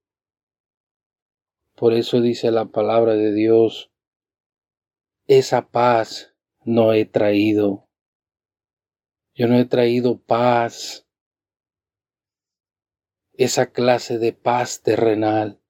Por 1.74 1.94
eso 1.94 2.20
dice 2.20 2.50
la 2.50 2.66
palabra 2.66 3.14
de 3.14 3.32
Dios, 3.32 3.90
esa 5.26 5.68
paz 5.68 6.34
no 6.66 6.92
he 6.92 7.06
traído. 7.06 7.85
Yo 9.38 9.48
no 9.48 9.58
he 9.58 9.66
traído 9.66 10.18
paz, 10.18 11.06
esa 13.34 13.70
clase 13.70 14.16
de 14.16 14.32
paz 14.32 14.80
terrenal. 14.80 15.60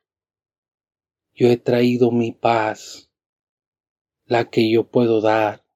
Yo 1.35 1.49
he 1.49 1.57
traído 1.57 2.13
mi 2.13 2.31
paz 2.31 3.11
la 4.25 4.45
que 4.51 4.71
yo 4.71 4.89
puedo 4.89 5.21
dar, 5.21 5.67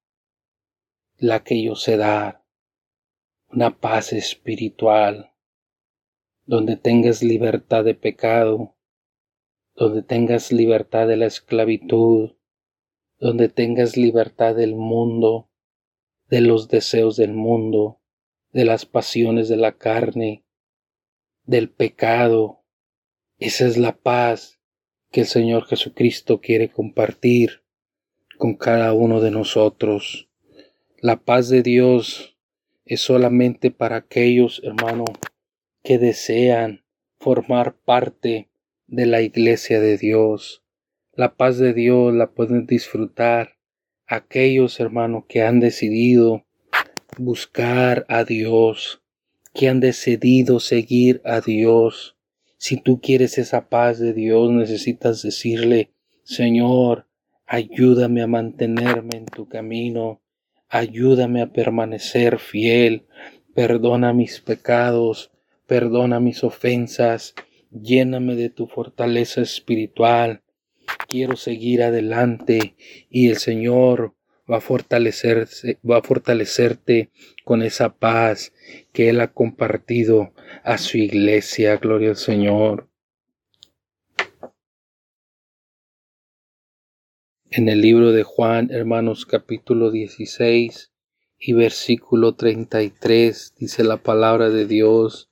la 1.16 1.42
que 1.42 1.64
yo 1.64 1.74
sé 1.74 1.96
dar, 1.96 2.44
una 3.48 3.80
paz 3.80 4.12
espiritual, 4.12 5.34
donde 6.46 6.76
tengas 6.76 7.24
libertad 7.24 7.82
de 7.82 7.96
pecado, 7.96 8.76
donde 9.74 10.04
tengas 10.04 10.52
libertad 10.52 11.08
de 11.08 11.16
la 11.16 11.26
esclavitud, 11.26 12.36
donde 13.18 13.48
tengas 13.48 13.96
libertad 13.96 14.54
del 14.54 14.76
mundo, 14.76 15.49
de 16.30 16.40
los 16.40 16.68
deseos 16.68 17.16
del 17.16 17.34
mundo, 17.34 18.00
de 18.52 18.64
las 18.64 18.86
pasiones 18.86 19.48
de 19.48 19.56
la 19.56 19.76
carne, 19.76 20.44
del 21.44 21.68
pecado. 21.68 22.64
Esa 23.38 23.66
es 23.66 23.76
la 23.76 23.96
paz 23.96 24.60
que 25.10 25.22
el 25.22 25.26
Señor 25.26 25.66
Jesucristo 25.66 26.40
quiere 26.40 26.70
compartir 26.70 27.64
con 28.38 28.54
cada 28.54 28.92
uno 28.92 29.20
de 29.20 29.32
nosotros. 29.32 30.28
La 31.00 31.16
paz 31.20 31.48
de 31.48 31.62
Dios 31.62 32.38
es 32.84 33.00
solamente 33.00 33.72
para 33.72 33.96
aquellos, 33.96 34.60
hermano, 34.64 35.04
que 35.82 35.98
desean 35.98 36.84
formar 37.18 37.76
parte 37.76 38.50
de 38.86 39.06
la 39.06 39.20
iglesia 39.22 39.80
de 39.80 39.98
Dios. 39.98 40.62
La 41.12 41.34
paz 41.34 41.58
de 41.58 41.74
Dios 41.74 42.14
la 42.14 42.30
pueden 42.30 42.66
disfrutar 42.66 43.59
aquellos, 44.10 44.80
hermanos, 44.80 45.24
que 45.28 45.42
han 45.42 45.60
decidido 45.60 46.44
buscar 47.16 48.04
a 48.08 48.24
Dios, 48.24 49.02
que 49.54 49.68
han 49.68 49.80
decidido 49.80 50.60
seguir 50.60 51.22
a 51.24 51.40
Dios. 51.40 52.16
Si 52.58 52.76
tú 52.76 53.00
quieres 53.00 53.38
esa 53.38 53.68
paz 53.68 53.98
de 53.98 54.12
Dios, 54.12 54.50
necesitas 54.50 55.22
decirle, 55.22 55.92
Señor, 56.22 57.06
Ayúdame 57.52 58.22
a 58.22 58.28
mantenerme 58.28 59.16
en 59.16 59.26
tu 59.26 59.48
camino. 59.48 60.22
Ayúdame 60.68 61.42
a 61.42 61.52
permanecer 61.52 62.38
fiel. 62.38 63.08
Perdona 63.56 64.12
mis 64.12 64.40
pecados. 64.40 65.32
Perdona 65.66 66.20
mis 66.20 66.44
ofensas. 66.44 67.34
Lléname 67.72 68.36
de 68.36 68.50
tu 68.50 68.68
fortaleza 68.68 69.40
espiritual. 69.40 70.44
Quiero 71.08 71.36
seguir 71.36 71.82
adelante 71.82 72.76
y 73.08 73.30
el 73.30 73.38
Señor 73.38 74.14
va 74.50 74.58
a 74.58 74.60
fortalecerse, 74.60 75.78
va 75.88 75.98
a 75.98 76.02
fortalecerte 76.02 77.10
con 77.44 77.62
esa 77.62 77.94
paz 77.94 78.52
que 78.92 79.08
Él 79.08 79.20
ha 79.20 79.32
compartido 79.32 80.32
a 80.64 80.78
su 80.78 80.98
iglesia. 80.98 81.76
Gloria 81.76 82.10
al 82.10 82.16
Señor. 82.16 82.88
En 87.50 87.68
el 87.68 87.80
libro 87.80 88.12
de 88.12 88.22
Juan, 88.22 88.70
hermanos, 88.70 89.26
capítulo 89.26 89.90
16 89.90 90.92
y 91.38 91.52
versículo 91.52 92.36
33, 92.36 93.54
dice 93.58 93.82
la 93.82 93.96
palabra 93.96 94.50
de 94.50 94.66
Dios. 94.66 95.28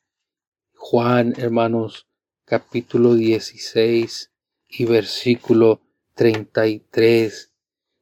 Juan, 0.74 1.34
hermanos, 1.38 2.08
capítulo 2.44 3.14
16 3.14 4.32
y 4.68 4.84
versículo 4.84 5.80
33. 6.14 7.52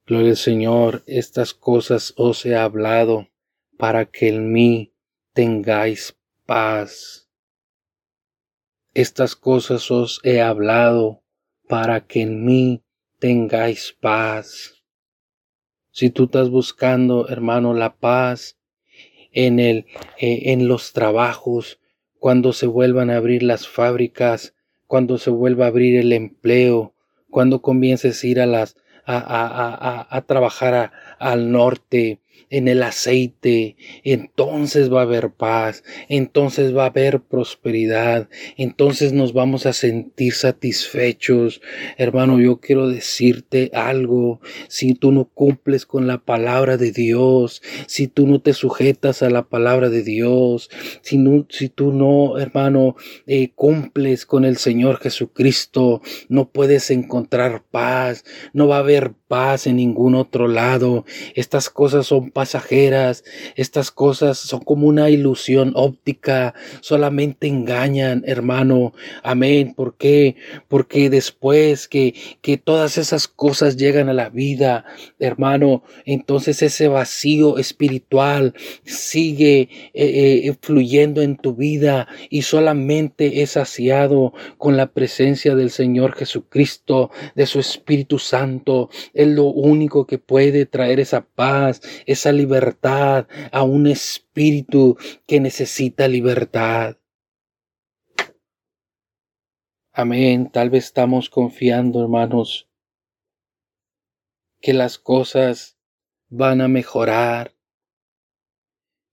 Gloria 0.07 0.31
al 0.31 0.37
Señor, 0.37 1.03
estas 1.07 1.55
cosas 1.55 2.13
os 2.17 2.45
he 2.45 2.57
hablado 2.57 3.29
para 3.77 4.07
que 4.07 4.29
en 4.29 4.53
mí 4.53 4.93
tengáis 5.33 6.17
paz. 6.45 7.29
Estas 8.95 9.37
cosas 9.37 9.91
os 9.91 10.21
he 10.25 10.41
hablado 10.41 11.23
para 11.69 12.07
que 12.07 12.23
en 12.23 12.45
mí 12.45 12.83
tengáis 13.19 13.97
paz. 14.01 14.83
Si 15.91 16.11
tú 16.11 16.25
estás 16.25 16.51
buscando, 16.51 17.29
hermano, 17.29 17.75
la 17.75 17.97
paz 17.97 18.59
en 19.33 19.61
el 19.61 19.87
eh, 20.19 20.53
en 20.53 20.69
los 20.69 20.93
trabajos, 20.93 21.81
cuando 22.19 22.53
se 22.53 22.67
vuelvan 22.67 23.11
a 23.11 23.17
abrir 23.17 23.43
las 23.43 23.69
fábricas, 23.69 24.56
cuando 24.87 25.19
se 25.19 25.31
vuelva 25.31 25.65
a 25.65 25.69
abrir 25.69 25.99
el 25.99 26.13
empleo, 26.13 26.95
cuando 27.31 27.63
comiences 27.63 28.23
a 28.23 28.27
ir 28.27 28.41
a 28.41 28.47
las 28.47 28.77
a, 29.05 29.19
a, 29.19 30.01
a, 30.01 30.17
a 30.17 30.23
trabajar 30.23 30.91
al 31.19 31.53
norte, 31.53 32.21
en 32.51 32.69
el 32.69 32.83
aceite, 32.83 33.77
entonces 34.05 34.93
va 34.93 35.01
a 35.01 35.05
haber 35.05 35.31
paz, 35.31 35.83
entonces 36.09 36.77
va 36.77 36.85
a 36.85 36.89
haber 36.89 37.21
prosperidad, 37.21 38.29
entonces 38.57 39.13
nos 39.13 39.33
vamos 39.33 39.67
a 39.67 39.73
sentir 39.73 40.33
satisfechos. 40.33 41.61
Hermano, 41.97 42.41
yo 42.41 42.61
quiero 42.61 42.89
decirte 42.89 43.71
algo, 43.75 44.41
si 44.69 44.95
tú 44.95 45.13
no 45.13 45.25
cumples 45.25 45.87
con 45.87 46.07
la 46.07 46.19
palabra 46.19 46.77
de 46.77 46.93
Dios, 46.93 47.63
si 47.87 48.09
tú 48.09 48.27
no 48.27 48.41
te 48.41 48.53
sujetas 48.53 49.23
a 49.23 49.31
la 49.31 49.49
palabra 49.49 49.89
de 49.89 50.03
Dios, 50.03 50.71
si, 51.03 51.19
no, 51.19 51.47
si 51.49 51.69
tú 51.69 51.93
no, 51.93 52.39
hermano, 52.39 52.97
eh, 53.27 53.51
cumples 53.55 54.27
con 54.27 54.45
el 54.45 54.57
Señor 54.57 54.99
Jesucristo, 54.99 56.01
no 56.29 56.49
puedes 56.51 56.91
encontrar 56.91 57.65
paz, 57.71 58.25
no 58.53 58.69
va 58.69 58.77
a 58.77 58.81
haber 58.81 59.13
paz 59.29 59.67
en 59.67 59.77
ningún 59.77 60.15
otro 60.15 60.49
lado. 60.49 61.05
Estas 61.35 61.71
cosas 61.71 62.07
son 62.07 62.26
pasajeras, 62.31 63.25
estas 63.55 63.91
cosas 63.91 64.39
son 64.39 64.61
como 64.61 64.87
una 64.87 65.11
ilusión 65.11 65.73
óptica, 65.75 66.55
solamente 66.81 67.47
engañan, 67.47 68.23
hermano. 68.27 68.93
Amén. 69.23 69.75
¿Por 69.75 69.97
qué? 69.97 70.37
Porque 70.69 71.11
después 71.11 71.89
que, 71.89 72.15
que 72.41 72.57
todas 72.57 72.99
esas 72.99 73.29
cosas 73.29 73.77
llegan 73.77 74.09
a 74.09 74.15
la 74.15 74.29
vida, 74.29 74.85
hermano, 75.19 75.83
entonces 76.05 76.63
ese 76.63 76.89
vacío 76.89 77.59
espiritual 77.59 78.55
sigue 78.85 79.69
eh, 79.95 80.49
eh, 80.49 80.55
fluyendo 80.61 81.23
en 81.23 81.37
tu 81.37 81.55
vida 81.55 82.09
y 82.31 82.43
solamente 82.43 83.43
es 83.43 83.53
saciado 83.53 84.33
con 84.59 84.77
la 84.77 84.87
presencia 84.87 85.55
del 85.55 85.71
Señor 85.71 86.15
Jesucristo, 86.15 87.11
de 87.35 87.47
su 87.47 87.61
Espíritu 87.61 88.19
Santo. 88.19 88.91
Es 89.15 89.29
lo 89.29 89.45
único 89.45 90.07
que 90.07 90.19
puede 90.19 90.67
traer 90.67 91.01
esa 91.01 91.23
paz, 91.23 91.81
esa 92.17 92.33
libertad 92.33 93.29
a 93.53 93.63
un 93.63 93.87
espíritu 93.87 94.97
que 95.27 95.39
necesita 95.39 96.09
libertad. 96.09 96.97
Amén. 99.93 100.51
Tal 100.51 100.71
vez 100.71 100.85
estamos 100.85 101.31
confiando, 101.31 102.03
hermanos, 102.03 102.69
que 104.61 104.73
las 104.73 104.99
cosas 104.99 105.79
van 106.29 106.61
a 106.61 106.69
mejorar. 106.69 107.55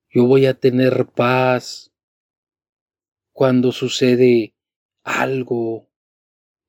Yo 0.09 0.25
voy 0.25 0.45
a 0.45 0.53
tener 0.53 1.05
paz 1.07 1.93
cuando 3.33 3.71
sucede 3.71 4.55
algo 5.03 5.89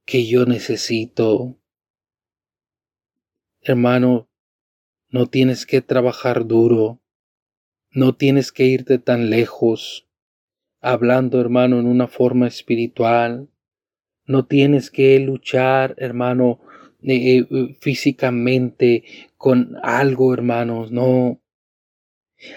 que 0.05 0.27
yo 0.27 0.47
necesito. 0.47 1.59
Hermano, 3.61 4.29
no 5.15 5.29
tienes 5.29 5.65
que 5.65 5.81
trabajar 5.81 6.45
duro, 6.45 7.01
no 7.93 8.17
tienes 8.17 8.51
que 8.51 8.65
irte 8.65 8.99
tan 8.99 9.31
lejos, 9.31 10.09
hablando, 10.81 11.41
hermano, 11.41 11.79
en 11.79 11.87
una 11.87 12.09
forma 12.09 12.49
espiritual. 12.49 13.49
No 14.27 14.47
tienes 14.47 14.91
que 14.91 15.21
luchar, 15.21 15.95
hermano, 15.99 16.59
eh, 17.01 17.47
eh, 17.49 17.77
físicamente 17.81 19.05
con 19.37 19.77
algo, 19.85 20.35
hermanos, 20.35 20.91
no. 20.91 21.41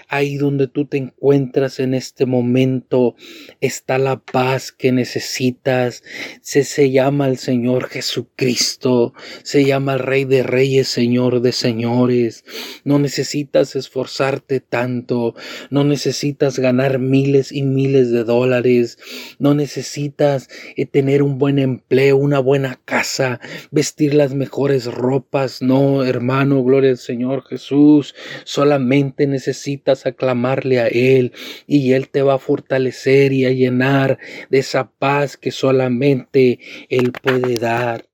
Ahí 0.08 0.36
donde 0.36 0.68
tú 0.68 0.86
te 0.86 0.96
encuentras 0.96 1.80
en 1.80 1.94
este 1.94 2.26
momento 2.26 3.14
está 3.60 3.98
la 3.98 4.20
paz 4.20 4.72
que 4.72 4.92
necesitas. 4.92 6.02
Se, 6.40 6.64
se 6.64 6.90
llama 6.90 7.28
el 7.28 7.38
Señor 7.38 7.88
Jesucristo. 7.88 9.14
Se 9.42 9.64
llama 9.64 9.94
el 9.94 10.00
Rey 10.00 10.24
de 10.24 10.42
Reyes, 10.42 10.88
Señor 10.88 11.40
de 11.40 11.52
Señores. 11.52 12.44
No 12.84 12.98
necesitas 12.98 13.76
esforzarte 13.76 14.60
tanto. 14.60 15.34
No 15.70 15.84
necesitas 15.84 16.58
ganar 16.58 16.98
miles 16.98 17.52
y 17.52 17.62
miles 17.62 18.10
de 18.10 18.24
dólares. 18.24 18.98
No 19.38 19.54
necesitas 19.54 20.48
eh, 20.76 20.86
tener 20.86 21.22
un 21.22 21.38
buen 21.38 21.58
empleo, 21.58 22.16
una 22.16 22.38
buena 22.38 22.80
casa, 22.84 23.40
vestir 23.70 24.14
las 24.14 24.34
mejores 24.34 24.86
ropas. 24.86 25.62
No, 25.62 26.04
hermano, 26.04 26.62
gloria 26.62 26.90
al 26.90 26.98
Señor 26.98 27.44
Jesús. 27.44 28.14
Solamente 28.44 29.26
necesitas 29.26 29.77
necesitas 29.78 30.06
aclamarle 30.06 30.80
a 30.80 30.88
Él 30.88 31.32
y 31.66 31.92
Él 31.92 32.08
te 32.08 32.22
va 32.22 32.34
a 32.34 32.38
fortalecer 32.38 33.32
y 33.32 33.46
a 33.46 33.50
llenar 33.50 34.18
de 34.50 34.58
esa 34.58 34.90
paz 34.90 35.36
que 35.36 35.50
solamente 35.50 36.58
Él 36.88 37.12
puede 37.12 37.58
dar. 37.58 38.08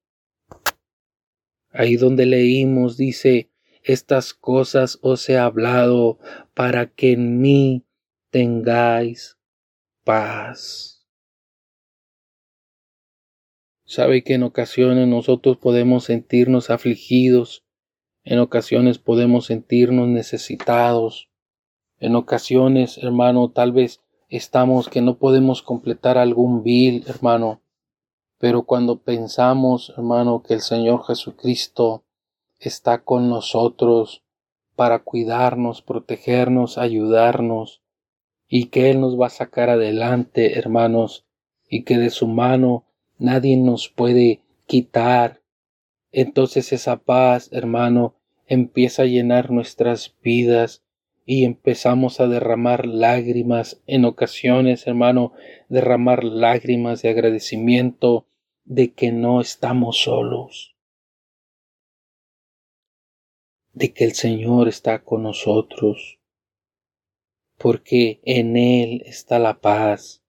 Ahí 1.70 1.96
donde 1.96 2.26
leímos 2.26 2.96
dice, 2.96 3.50
estas 3.82 4.32
cosas 4.34 4.98
os 5.02 5.28
he 5.28 5.36
hablado 5.36 6.18
para 6.54 6.86
que 6.86 7.12
en 7.12 7.40
mí 7.40 7.84
tengáis 8.30 9.36
paz. 10.04 11.06
Sabe 13.86 14.22
que 14.22 14.34
en 14.34 14.42
ocasiones 14.42 15.06
nosotros 15.08 15.58
podemos 15.58 16.04
sentirnos 16.04 16.70
afligidos, 16.70 17.64
en 18.24 18.38
ocasiones 18.38 18.98
podemos 18.98 19.46
sentirnos 19.46 20.08
necesitados, 20.08 21.28
en 22.04 22.16
ocasiones, 22.16 22.98
hermano, 22.98 23.48
tal 23.48 23.72
vez 23.72 24.02
estamos 24.28 24.90
que 24.90 25.00
no 25.00 25.16
podemos 25.16 25.62
completar 25.62 26.18
algún 26.18 26.62
bill, 26.62 27.02
hermano. 27.06 27.62
Pero 28.38 28.64
cuando 28.64 28.98
pensamos, 28.98 29.90
hermano, 29.96 30.42
que 30.42 30.52
el 30.52 30.60
Señor 30.60 31.02
Jesucristo 31.06 32.04
está 32.58 33.04
con 33.04 33.30
nosotros 33.30 34.22
para 34.76 34.98
cuidarnos, 34.98 35.80
protegernos, 35.80 36.76
ayudarnos, 36.76 37.80
y 38.48 38.66
que 38.66 38.90
Él 38.90 39.00
nos 39.00 39.18
va 39.18 39.28
a 39.28 39.30
sacar 39.30 39.70
adelante, 39.70 40.58
hermanos, 40.58 41.24
y 41.70 41.84
que 41.84 41.96
de 41.96 42.10
su 42.10 42.28
mano 42.28 42.84
nadie 43.18 43.56
nos 43.56 43.88
puede 43.88 44.42
quitar. 44.66 45.40
Entonces 46.12 46.70
esa 46.74 46.98
paz, 46.98 47.48
hermano, 47.50 48.14
empieza 48.46 49.04
a 49.04 49.06
llenar 49.06 49.50
nuestras 49.50 50.14
vidas 50.22 50.83
y 51.24 51.44
empezamos 51.44 52.20
a 52.20 52.26
derramar 52.26 52.86
lágrimas 52.86 53.82
en 53.86 54.04
ocasiones, 54.04 54.86
hermano, 54.86 55.32
derramar 55.68 56.22
lágrimas 56.22 57.02
de 57.02 57.08
agradecimiento 57.08 58.26
de 58.64 58.92
que 58.92 59.10
no 59.10 59.40
estamos 59.40 59.98
solos, 59.98 60.76
de 63.72 63.92
que 63.92 64.04
el 64.04 64.12
Señor 64.12 64.68
está 64.68 65.02
con 65.02 65.22
nosotros, 65.22 66.20
porque 67.56 68.20
en 68.24 68.56
Él 68.56 69.02
está 69.06 69.38
la 69.38 69.60
paz, 69.60 70.22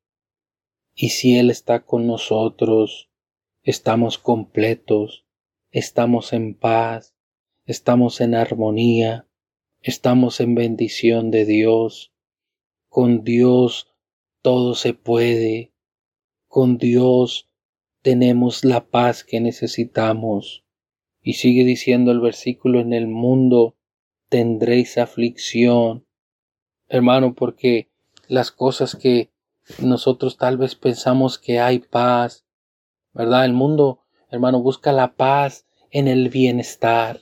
y 0.93 1.10
si 1.10 1.38
Él 1.38 1.49
está 1.49 1.84
con 1.84 2.08
nosotros, 2.08 3.10
estamos 3.63 4.17
completos, 4.17 5.25
estamos 5.71 6.31
en 6.31 6.55
paz, 6.55 7.15
estamos 7.65 8.21
en 8.21 8.36
armonía, 8.36 9.24
Estamos 9.88 10.39
en 10.39 10.56
bendición 10.56 11.30
de 11.30 11.45
Dios. 11.45 12.12
Con 12.89 13.24
Dios 13.24 13.93
todo 14.41 14.74
se 14.74 14.95
puede. 14.95 15.74
Con 16.48 16.80
Dios 16.80 17.52
tenemos 18.02 18.65
la 18.65 18.88
paz 18.88 19.24
que 19.24 19.39
necesitamos. 19.39 20.65
Y 21.21 21.34
sigue 21.34 21.63
diciendo 21.63 22.12
el 22.12 22.19
versículo, 22.19 22.80
en 22.80 22.93
el 22.93 23.06
mundo 23.06 23.76
tendréis 24.28 24.98
aflicción. 24.98 26.08
Hermano, 26.88 27.36
porque 27.36 27.91
las 28.28 28.50
cosas 28.50 28.95
que 28.95 29.30
nosotros 29.78 30.38
tal 30.38 30.58
vez 30.58 30.74
pensamos 30.74 31.38
que 31.38 31.60
hay 31.60 31.78
paz, 31.78 32.43
¿verdad? 33.13 33.45
El 33.45 33.54
mundo, 33.54 34.00
hermano, 34.32 34.63
busca 34.63 34.91
la 34.91 35.15
paz 35.15 35.67
en 35.91 36.08
el 36.08 36.30
bienestar 36.30 37.21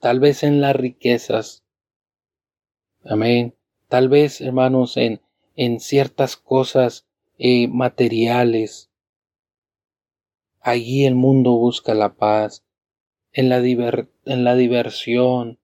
tal 0.00 0.20
vez 0.20 0.42
en 0.42 0.60
las 0.60 0.76
riquezas. 0.76 1.64
Amén. 3.04 3.54
Tal 3.88 4.08
vez, 4.08 4.40
hermanos, 4.40 4.96
en, 4.96 5.20
en 5.54 5.80
ciertas 5.80 6.36
cosas 6.36 7.06
eh, 7.38 7.68
materiales. 7.68 8.90
Allí 10.60 11.06
el 11.06 11.14
mundo 11.14 11.52
busca 11.52 11.94
la 11.94 12.16
paz, 12.16 12.64
en 13.32 13.48
la, 13.48 13.60
la 14.24 14.56
diversión. 14.56 15.60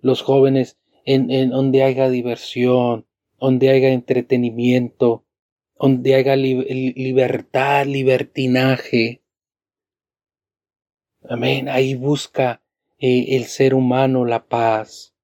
Los 0.00 0.22
jóvenes 0.22 0.78
en, 1.04 1.30
en 1.30 1.50
donde 1.50 1.82
haya 1.82 2.10
diversión, 2.10 3.06
donde 3.38 3.70
haya 3.70 3.88
entretenimiento, 3.88 5.24
donde 5.78 6.14
haya 6.14 6.36
libertad, 6.36 7.86
libertinaje. 7.86 9.22
Amén. 11.28 11.68
Ahí 11.68 11.94
busca 11.94 12.59
el 13.00 13.44
ser 13.46 13.74
humano 13.74 14.24
la 14.24 14.46
paz, 14.46 15.14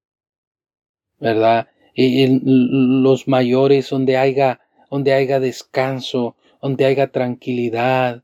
¿verdad? 1.19 1.67
Eh, 1.95 2.39
los 2.43 3.27
mayores 3.27 3.89
donde 3.89 4.17
haya, 4.17 4.61
donde 4.89 5.13
haya 5.13 5.39
descanso, 5.39 6.35
donde 6.61 6.85
haya 6.85 7.11
tranquilidad, 7.11 8.23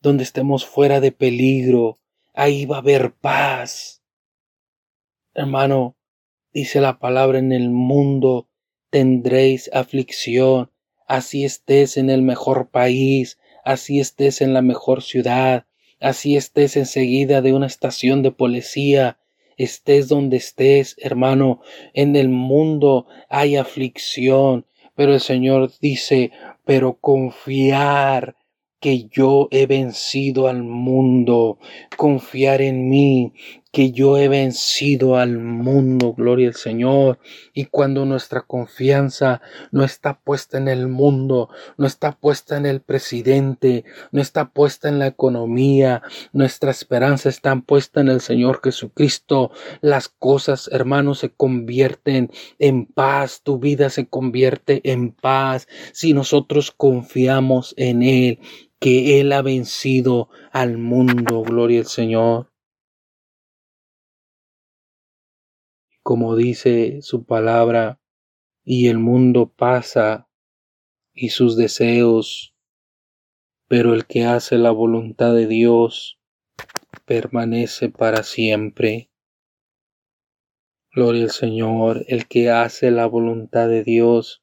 donde 0.00 0.24
estemos 0.24 0.64
fuera 0.64 1.00
de 1.00 1.12
peligro, 1.12 1.98
ahí 2.34 2.66
va 2.66 2.76
a 2.76 2.80
haber 2.80 3.14
paz. 3.14 4.02
Hermano, 5.34 5.96
dice 6.52 6.80
la 6.80 6.98
palabra 6.98 7.38
en 7.38 7.52
el 7.52 7.70
mundo 7.70 8.48
tendréis 8.90 9.70
aflicción, 9.72 10.70
así 11.06 11.44
estés 11.44 11.96
en 11.96 12.10
el 12.10 12.22
mejor 12.22 12.70
país, 12.70 13.38
así 13.64 14.00
estés 14.00 14.40
en 14.40 14.52
la 14.52 14.62
mejor 14.62 15.02
ciudad, 15.02 15.66
así 16.00 16.36
estés 16.36 16.76
enseguida 16.76 17.42
de 17.42 17.52
una 17.52 17.66
estación 17.66 18.22
de 18.22 18.32
policía, 18.32 19.18
estés 19.56 20.08
donde 20.08 20.38
estés, 20.38 20.96
hermano, 20.98 21.60
en 21.92 22.16
el 22.16 22.28
mundo 22.28 23.06
hay 23.28 23.56
aflicción, 23.56 24.66
pero 24.94 25.14
el 25.14 25.20
Señor 25.20 25.70
dice, 25.80 26.32
pero 26.64 26.94
confiar 26.94 28.36
que 28.80 29.08
yo 29.10 29.48
he 29.50 29.66
vencido 29.66 30.48
al 30.48 30.62
mundo, 30.62 31.58
confiar 31.96 32.62
en 32.62 32.88
mí, 32.88 33.34
que 33.72 33.92
yo 33.92 34.18
he 34.18 34.28
vencido 34.28 35.16
al 35.16 35.38
mundo, 35.38 36.12
gloria 36.12 36.48
al 36.48 36.54
Señor. 36.54 37.18
Y 37.54 37.66
cuando 37.66 38.04
nuestra 38.04 38.42
confianza 38.42 39.40
no 39.70 39.84
está 39.84 40.18
puesta 40.18 40.58
en 40.58 40.68
el 40.68 40.88
mundo, 40.88 41.50
no 41.76 41.86
está 41.86 42.12
puesta 42.12 42.56
en 42.56 42.66
el 42.66 42.80
presidente, 42.80 43.84
no 44.10 44.20
está 44.20 44.50
puesta 44.50 44.88
en 44.88 44.98
la 44.98 45.06
economía, 45.06 46.02
nuestra 46.32 46.70
esperanza 46.70 47.28
está 47.28 47.54
puesta 47.60 48.00
en 48.00 48.08
el 48.08 48.20
Señor 48.20 48.60
Jesucristo, 48.62 49.52
las 49.80 50.08
cosas, 50.08 50.68
hermanos, 50.72 51.20
se 51.20 51.30
convierten 51.30 52.30
en 52.58 52.86
paz, 52.86 53.42
tu 53.42 53.58
vida 53.58 53.90
se 53.90 54.06
convierte 54.06 54.80
en 54.84 55.12
paz 55.12 55.68
si 55.92 56.12
nosotros 56.12 56.72
confiamos 56.72 57.74
en 57.76 58.02
Él, 58.02 58.38
que 58.80 59.20
Él 59.20 59.32
ha 59.32 59.42
vencido 59.42 60.28
al 60.52 60.78
mundo, 60.78 61.42
gloria 61.42 61.80
al 61.80 61.86
Señor. 61.86 62.50
Como 66.02 66.36
dice 66.36 67.02
su 67.02 67.24
palabra, 67.24 68.00
y 68.64 68.88
el 68.88 68.98
mundo 68.98 69.52
pasa 69.54 70.28
y 71.12 71.30
sus 71.30 71.56
deseos, 71.56 72.54
pero 73.68 73.94
el 73.94 74.06
que 74.06 74.24
hace 74.24 74.58
la 74.58 74.70
voluntad 74.70 75.34
de 75.34 75.46
Dios 75.46 76.18
permanece 77.04 77.88
para 77.88 78.22
siempre. 78.22 79.10
Gloria 80.92 81.24
al 81.24 81.30
Señor, 81.30 82.04
el 82.08 82.26
que 82.26 82.50
hace 82.50 82.90
la 82.90 83.06
voluntad 83.06 83.68
de 83.68 83.84
Dios 83.84 84.42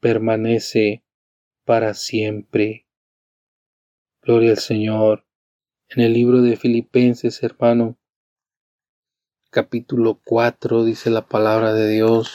permanece 0.00 1.04
para 1.64 1.94
siempre. 1.94 2.86
Gloria 4.22 4.52
al 4.52 4.58
Señor. 4.58 5.26
En 5.88 6.02
el 6.02 6.14
libro 6.14 6.42
de 6.42 6.56
Filipenses, 6.56 7.42
hermano, 7.42 7.98
capítulo 9.50 10.20
4 10.24 10.84
dice 10.84 11.10
la 11.10 11.26
palabra 11.26 11.72
de 11.72 11.88
Dios. 11.88 12.32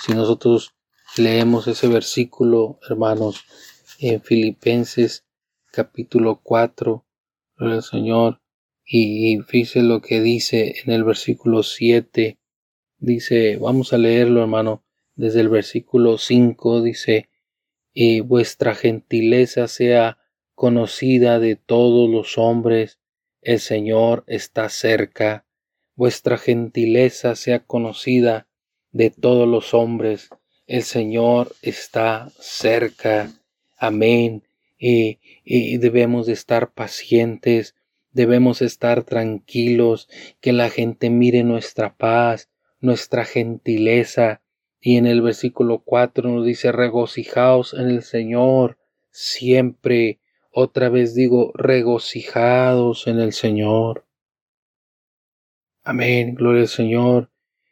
Si 0.00 0.12
nosotros 0.12 0.74
leemos 1.16 1.66
ese 1.66 1.88
versículo, 1.88 2.78
hermanos, 2.88 3.44
en 3.98 4.22
Filipenses 4.22 5.24
capítulo 5.72 6.40
4, 6.42 7.04
el 7.58 7.82
Señor, 7.82 8.40
y 8.84 9.38
fíjese 9.46 9.82
lo 9.82 10.00
que 10.00 10.20
dice 10.20 10.76
en 10.84 10.92
el 10.92 11.04
versículo 11.04 11.62
7, 11.62 12.38
dice, 12.98 13.56
vamos 13.56 13.92
a 13.92 13.98
leerlo, 13.98 14.40
hermano, 14.40 14.84
desde 15.14 15.40
el 15.40 15.48
versículo 15.48 16.18
5, 16.18 16.82
dice, 16.82 17.28
y 17.92 18.20
vuestra 18.20 18.74
gentileza 18.74 19.68
sea 19.68 20.18
conocida 20.54 21.38
de 21.38 21.56
todos 21.56 22.08
los 22.08 22.38
hombres, 22.38 23.00
el 23.42 23.60
Señor 23.60 24.24
está 24.26 24.68
cerca 24.68 25.47
vuestra 25.98 26.38
gentileza 26.38 27.34
sea 27.34 27.58
conocida 27.58 28.46
de 28.92 29.10
todos 29.10 29.48
los 29.48 29.74
hombres. 29.74 30.30
El 30.68 30.84
Señor 30.84 31.56
está 31.60 32.30
cerca. 32.38 33.32
Amén. 33.76 34.44
Y, 34.78 35.18
debemos 35.78 36.26
de 36.26 36.34
estar 36.34 36.70
pacientes, 36.70 37.74
debemos 38.12 38.62
estar 38.62 39.02
tranquilos, 39.02 40.08
que 40.40 40.52
la 40.52 40.70
gente 40.70 41.10
mire 41.10 41.42
nuestra 41.42 41.96
paz, 41.96 42.48
nuestra 42.78 43.24
gentileza. 43.24 44.40
Y 44.80 44.98
en 44.98 45.06
el 45.06 45.20
versículo 45.20 45.82
4 45.84 46.30
nos 46.30 46.46
dice, 46.46 46.70
regocijaos 46.70 47.74
en 47.74 47.88
el 47.88 48.04
Señor 48.04 48.78
siempre. 49.10 50.20
Otra 50.52 50.90
vez 50.90 51.16
digo, 51.16 51.50
regocijados 51.56 53.08
en 53.08 53.18
el 53.18 53.32
Señor. 53.32 54.07
Amén, 55.90 56.34
gloria 56.34 56.60
al 56.60 56.68
Señor. 56.68 57.30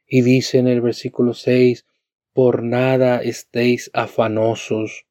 Y 0.08 0.22
dice 0.22 0.56
en 0.56 0.68
el 0.68 0.80
versículo 0.80 1.34
6, 1.34 1.84
por 2.32 2.62
nada 2.62 3.18
estéis 3.18 3.90
afanosos, 3.92 5.04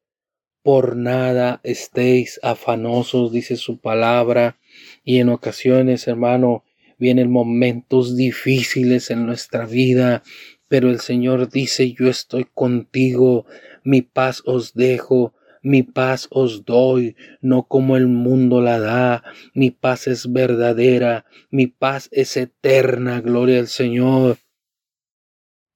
por 0.64 0.96
nada 0.96 1.60
estéis 1.62 2.40
afanosos, 2.42 3.30
dice 3.30 3.54
su 3.54 3.78
palabra. 3.78 4.58
Y 5.04 5.20
en 5.20 5.28
ocasiones, 5.28 6.08
hermano, 6.08 6.64
vienen 6.98 7.30
momentos 7.30 8.16
difíciles 8.16 9.12
en 9.12 9.24
nuestra 9.24 9.66
vida, 9.66 10.24
pero 10.66 10.90
el 10.90 10.98
Señor 10.98 11.48
dice, 11.48 11.92
yo 11.92 12.08
estoy 12.08 12.48
contigo, 12.52 13.46
mi 13.84 14.02
paz 14.02 14.42
os 14.46 14.74
dejo, 14.74 15.32
mi 15.66 15.82
paz 15.82 16.28
os 16.30 16.64
doy, 16.64 17.16
no 17.40 17.64
como 17.64 17.96
el 17.96 18.06
mundo 18.06 18.60
la 18.60 18.78
da. 18.78 19.24
Mi 19.52 19.72
paz 19.72 20.06
es 20.06 20.32
verdadera, 20.32 21.24
mi 21.50 21.66
paz 21.66 22.08
es 22.12 22.36
eterna, 22.36 23.20
gloria 23.20 23.58
al 23.58 23.66
Señor. 23.66 24.36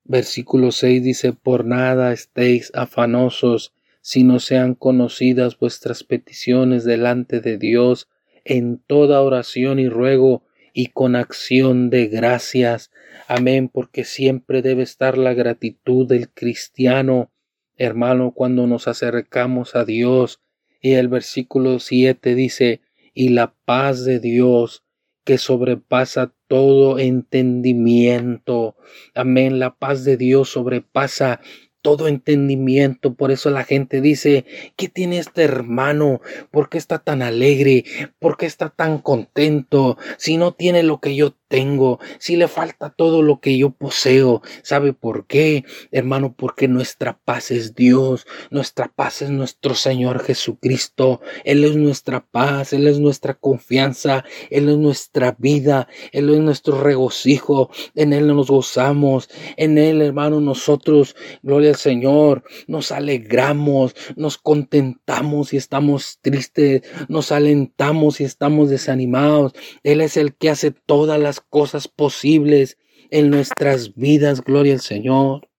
Versículo 0.05 0.71
6 0.71 1.03
dice, 1.03 1.33
por 1.33 1.65
nada 1.65 2.13
estéis 2.13 2.71
afanosos, 2.73 3.75
si 4.01 4.23
no 4.23 4.39
sean 4.39 4.77
conocidas 4.77 5.59
vuestras 5.59 6.05
peticiones 6.05 6.85
delante 6.85 7.41
de 7.41 7.59
Dios, 7.59 8.09
en 8.45 8.79
toda 8.79 9.23
oración 9.23 9.81
y 9.81 9.89
ruego 9.89 10.45
y 10.73 10.87
con 10.87 11.17
acción 11.17 11.91
de 11.91 12.07
gracias. 12.07 12.93
Amén, 13.27 13.69
porque 13.69 14.05
siempre 14.05 14.63
debe 14.63 14.85
estar 14.85 15.19
la 15.19 15.35
gratitud 15.35 16.07
del 16.07 16.31
cristiano 16.31 17.33
hermano, 17.81 18.33
cuando 18.33 18.67
nos 18.67 18.87
acercamos 18.89 19.75
a 19.75 19.87
Dios. 19.87 20.41
Y 20.83 20.93
el 20.93 21.09
versículo 21.09 21.79
7 21.79 22.35
dice, 22.35 22.83
y 23.15 23.31
la 23.31 23.55
paz 23.65 24.05
de 24.05 24.21
Dios 24.21 24.85
que 25.25 25.39
sobrepasa 25.39 26.35
todo 26.47 26.99
entendimiento. 26.99 28.77
Amén. 29.15 29.59
La 29.59 29.77
paz 29.77 30.05
de 30.05 30.19
Dios 30.19 30.51
sobrepasa 30.51 31.41
todo 31.83 32.09
entendimiento. 32.09 33.15
Por 33.15 33.31
eso 33.31 33.51
la 33.51 33.65
gente 33.65 34.01
dice, 34.01 34.45
¿qué 34.77 34.89
tiene 34.89 35.19
este 35.19 35.43
hermano? 35.43 36.21
¿Por 36.51 36.69
qué 36.69 36.79
está 36.79 36.99
tan 36.99 37.23
alegre? 37.23 37.85
¿Por 38.19 38.37
qué 38.37 38.47
está 38.47 38.71
tan 38.71 38.99
contento? 38.99 39.99
Si 40.17 40.37
no 40.37 40.53
tiene 40.53 40.83
lo 40.83 41.01
que 41.01 41.15
yo 41.15 41.35
tengo, 41.51 41.99
si 42.19 42.37
le 42.37 42.47
falta 42.47 42.91
todo 42.91 43.23
lo 43.23 43.41
que 43.41 43.59
yo 43.59 43.71
poseo. 43.71 44.41
¿Sabe 44.63 44.93
por 44.93 45.27
qué? 45.27 45.65
Hermano, 45.91 46.33
porque 46.37 46.69
nuestra 46.69 47.19
paz 47.25 47.51
es 47.51 47.75
Dios, 47.75 48.27
nuestra 48.51 48.87
paz 48.87 49.21
es 49.23 49.31
nuestro 49.31 49.75
Señor 49.75 50.23
Jesucristo. 50.23 51.21
Él 51.45 51.65
es 51.65 51.75
nuestra 51.75 52.25
paz, 52.25 52.73
Él 52.73 52.87
es 52.87 53.01
nuestra 53.01 53.35
confianza, 53.35 54.25
Él 54.49 54.69
es 54.69 54.77
nuestra 54.77 55.37
vida, 55.39 55.89
Él 56.13 56.31
es 56.31 56.39
nuestro 56.39 56.81
regocijo, 56.81 57.71
en 57.97 58.13
Él 58.13 58.29
nos 58.29 58.49
gozamos, 58.49 59.29
en 59.57 59.77
Él, 59.77 60.03
hermano, 60.03 60.41
nosotros, 60.41 61.17
gloria 61.43 61.70
Señor, 61.77 62.45
nos 62.67 62.93
alegramos, 62.93 63.95
nos 64.17 64.39
contentamos 64.39 65.53
y 65.53 65.57
estamos 65.57 66.19
tristes, 66.23 66.83
nos 67.09 67.33
alentamos 67.33 68.21
y 68.21 68.25
estamos 68.25 68.71
desanimados. 68.71 69.53
Él 69.83 70.01
es 70.01 70.17
el 70.17 70.35
que 70.35 70.51
hace 70.51 70.71
todas 70.71 71.21
las 71.21 71.41
cosas 71.41 71.89
posibles 71.89 72.79
en 73.11 73.31
nuestras 73.31 73.95
vidas, 73.95 74.43
gloria 74.43 74.75
al 74.75 74.81
Señor. 74.81 75.50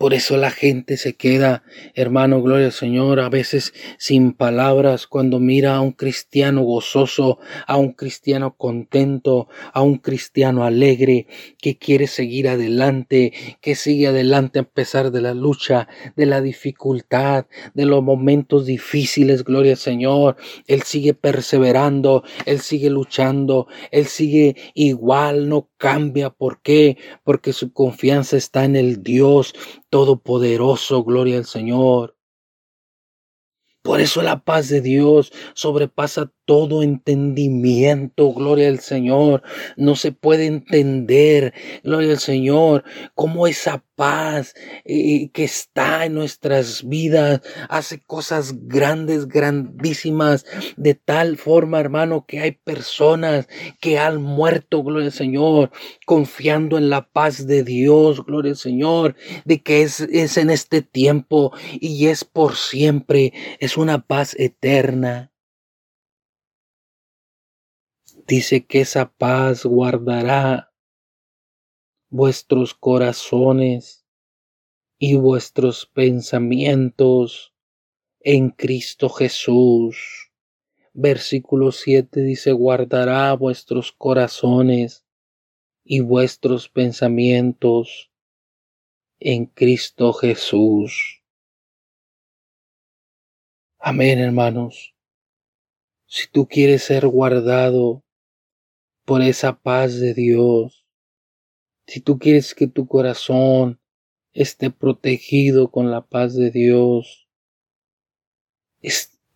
Por 0.00 0.14
eso 0.14 0.38
la 0.38 0.50
gente 0.50 0.96
se 0.96 1.12
queda, 1.12 1.62
hermano, 1.94 2.40
gloria 2.40 2.68
al 2.68 2.72
Señor, 2.72 3.20
a 3.20 3.28
veces 3.28 3.74
sin 3.98 4.32
palabras 4.32 5.06
cuando 5.06 5.40
mira 5.40 5.76
a 5.76 5.82
un 5.82 5.92
cristiano 5.92 6.62
gozoso, 6.62 7.38
a 7.66 7.76
un 7.76 7.92
cristiano 7.92 8.56
contento, 8.56 9.48
a 9.74 9.82
un 9.82 9.98
cristiano 9.98 10.64
alegre, 10.64 11.26
que 11.58 11.76
quiere 11.76 12.06
seguir 12.06 12.48
adelante, 12.48 13.34
que 13.60 13.74
sigue 13.74 14.06
adelante 14.06 14.60
a 14.60 14.62
pesar 14.62 15.10
de 15.10 15.20
la 15.20 15.34
lucha, 15.34 15.86
de 16.16 16.24
la 16.24 16.40
dificultad, 16.40 17.44
de 17.74 17.84
los 17.84 18.02
momentos 18.02 18.64
difíciles, 18.64 19.44
gloria 19.44 19.72
al 19.72 19.78
Señor. 19.78 20.38
Él 20.66 20.80
sigue 20.80 21.12
perseverando, 21.12 22.24
él 22.46 22.60
sigue 22.60 22.88
luchando, 22.88 23.66
él 23.90 24.06
sigue 24.06 24.56
igual, 24.72 25.50
no 25.50 25.68
cambia. 25.76 26.30
¿Por 26.30 26.62
qué? 26.62 26.96
Porque 27.22 27.52
su 27.52 27.74
confianza 27.74 28.38
está 28.38 28.64
en 28.64 28.76
el 28.76 29.02
Dios 29.02 29.52
Todopoderoso, 29.90 31.02
gloria 31.04 31.38
al 31.38 31.46
Señor. 31.46 32.16
Por 33.82 34.00
eso 34.00 34.20
la 34.22 34.40
paz 34.44 34.68
de 34.68 34.80
Dios 34.80 35.32
sobrepasa 35.54 36.30
todo 36.44 36.82
entendimiento, 36.82 38.32
gloria 38.32 38.68
al 38.68 38.80
Señor. 38.80 39.42
No 39.76 39.94
se 39.94 40.10
puede 40.10 40.46
entender, 40.46 41.54
gloria 41.84 42.10
al 42.10 42.18
Señor, 42.18 42.82
cómo 43.14 43.46
esa 43.46 43.84
paz 43.94 44.54
eh, 44.84 45.30
que 45.32 45.44
está 45.44 46.06
en 46.06 46.14
nuestras 46.14 46.88
vidas 46.88 47.42
hace 47.68 48.00
cosas 48.00 48.66
grandes, 48.66 49.28
grandísimas, 49.28 50.46
de 50.76 50.94
tal 50.94 51.36
forma, 51.36 51.78
hermano, 51.78 52.24
que 52.26 52.40
hay 52.40 52.52
personas 52.52 53.46
que 53.80 53.98
han 53.98 54.22
muerto, 54.22 54.82
gloria 54.82 55.06
al 55.06 55.12
Señor, 55.12 55.70
confiando 56.04 56.78
en 56.78 56.90
la 56.90 57.08
paz 57.10 57.46
de 57.46 57.62
Dios, 57.62 58.24
gloria 58.24 58.52
al 58.52 58.56
Señor, 58.56 59.16
de 59.44 59.62
que 59.62 59.82
es, 59.82 60.00
es 60.00 60.36
en 60.36 60.50
este 60.50 60.82
tiempo 60.82 61.52
y 61.78 62.06
es 62.06 62.24
por 62.24 62.56
siempre, 62.56 63.34
una 63.80 64.06
paz 64.06 64.36
eterna. 64.38 65.32
Dice 68.26 68.66
que 68.66 68.82
esa 68.82 69.10
paz 69.10 69.64
guardará 69.64 70.74
vuestros 72.10 72.74
corazones 72.74 74.04
y 74.98 75.14
vuestros 75.14 75.86
pensamientos 75.86 77.54
en 78.20 78.50
Cristo 78.50 79.08
Jesús. 79.08 80.30
Versículo 80.92 81.72
7 81.72 82.20
dice, 82.20 82.52
guardará 82.52 83.32
vuestros 83.32 83.92
corazones 83.92 85.06
y 85.84 86.00
vuestros 86.00 86.68
pensamientos 86.68 88.10
en 89.20 89.46
Cristo 89.46 90.12
Jesús. 90.12 91.19
Amén, 93.82 94.18
hermanos. 94.18 94.94
Si 96.04 96.28
tú 96.30 96.46
quieres 96.46 96.82
ser 96.82 97.06
guardado 97.06 98.04
por 99.06 99.22
esa 99.22 99.58
paz 99.58 99.98
de 99.98 100.12
Dios, 100.12 100.84
si 101.86 102.02
tú 102.02 102.18
quieres 102.18 102.54
que 102.54 102.66
tu 102.66 102.86
corazón 102.86 103.80
esté 104.34 104.70
protegido 104.70 105.70
con 105.70 105.90
la 105.90 106.06
paz 106.06 106.36
de 106.36 106.50
Dios, 106.50 107.26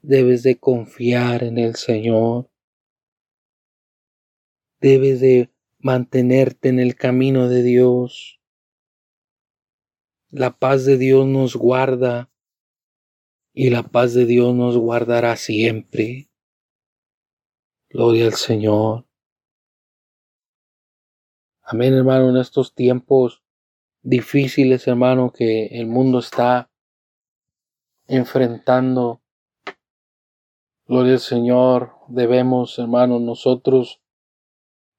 debes 0.03 0.43
de 0.43 0.59
confiar 0.59 1.43
en 1.43 1.57
el 1.57 1.77
Señor. 1.77 2.51
Debes 4.79 5.21
de 5.21 5.49
mantenerte 5.79 6.69
en 6.69 6.81
el 6.81 6.97
camino 6.97 7.49
de 7.49 7.63
Dios. 7.63 8.43
La 10.29 10.59
paz 10.59 10.85
de 10.85 10.99
Dios 10.99 11.27
nos 11.27 11.57
guarda 11.57 12.31
y 13.55 13.71
la 13.71 13.85
paz 13.85 14.15
de 14.15 14.27
Dios 14.27 14.53
nos 14.53 14.77
guardará 14.77 15.37
siempre. 15.37 16.29
Gloria 17.89 18.27
al 18.27 18.35
Señor. 18.35 19.07
Amén, 21.63 21.95
hermano, 21.95 22.31
en 22.31 22.37
estos 22.37 22.75
tiempos 22.75 23.45
difíciles, 24.03 24.87
hermano, 24.89 25.33
que 25.33 25.67
el 25.67 25.87
mundo 25.87 26.19
está 26.19 26.69
enfrentando. 28.09 29.23
Gloria 30.87 31.13
al 31.13 31.21
Señor, 31.21 31.95
debemos, 32.09 32.79
hermano, 32.81 33.21
nosotros 33.21 34.03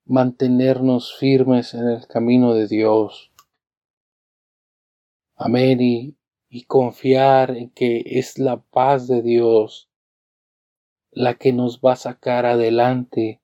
mantenernos 0.06 1.14
firmes 1.18 1.74
en 1.74 1.90
el 1.90 2.08
camino 2.08 2.54
de 2.54 2.68
Dios. 2.68 3.34
Amén. 5.36 5.82
Y, 5.82 6.16
confiar 6.68 7.52
en 7.52 7.70
que 7.70 8.04
es 8.06 8.40
la 8.40 8.62
paz 8.62 9.08
de 9.08 9.22
Dios 9.22 9.90
la 11.16 11.36
que 11.36 11.54
nos 11.54 11.80
va 11.80 11.94
a 11.94 11.98
sacar 11.98 12.46
adelante. 12.46 13.42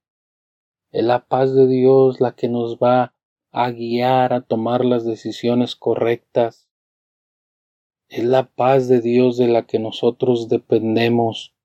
Es 0.91 1.03
la 1.05 1.25
paz 1.25 1.55
de 1.55 1.67
Dios 1.67 2.19
la 2.19 2.35
que 2.35 2.49
nos 2.49 2.77
va 2.77 3.15
a 3.51 3.71
guiar 3.71 4.33
a 4.33 4.41
tomar 4.41 4.83
las 4.83 5.05
decisiones 5.05 5.75
correctas. 5.75 6.69
Es 8.09 8.25
la 8.25 8.49
paz 8.49 8.89
de 8.89 8.99
Dios 8.99 9.37
de 9.37 9.47
la 9.47 9.65
que 9.65 9.79
nosotros 9.79 10.49
dependemos. 10.49 11.55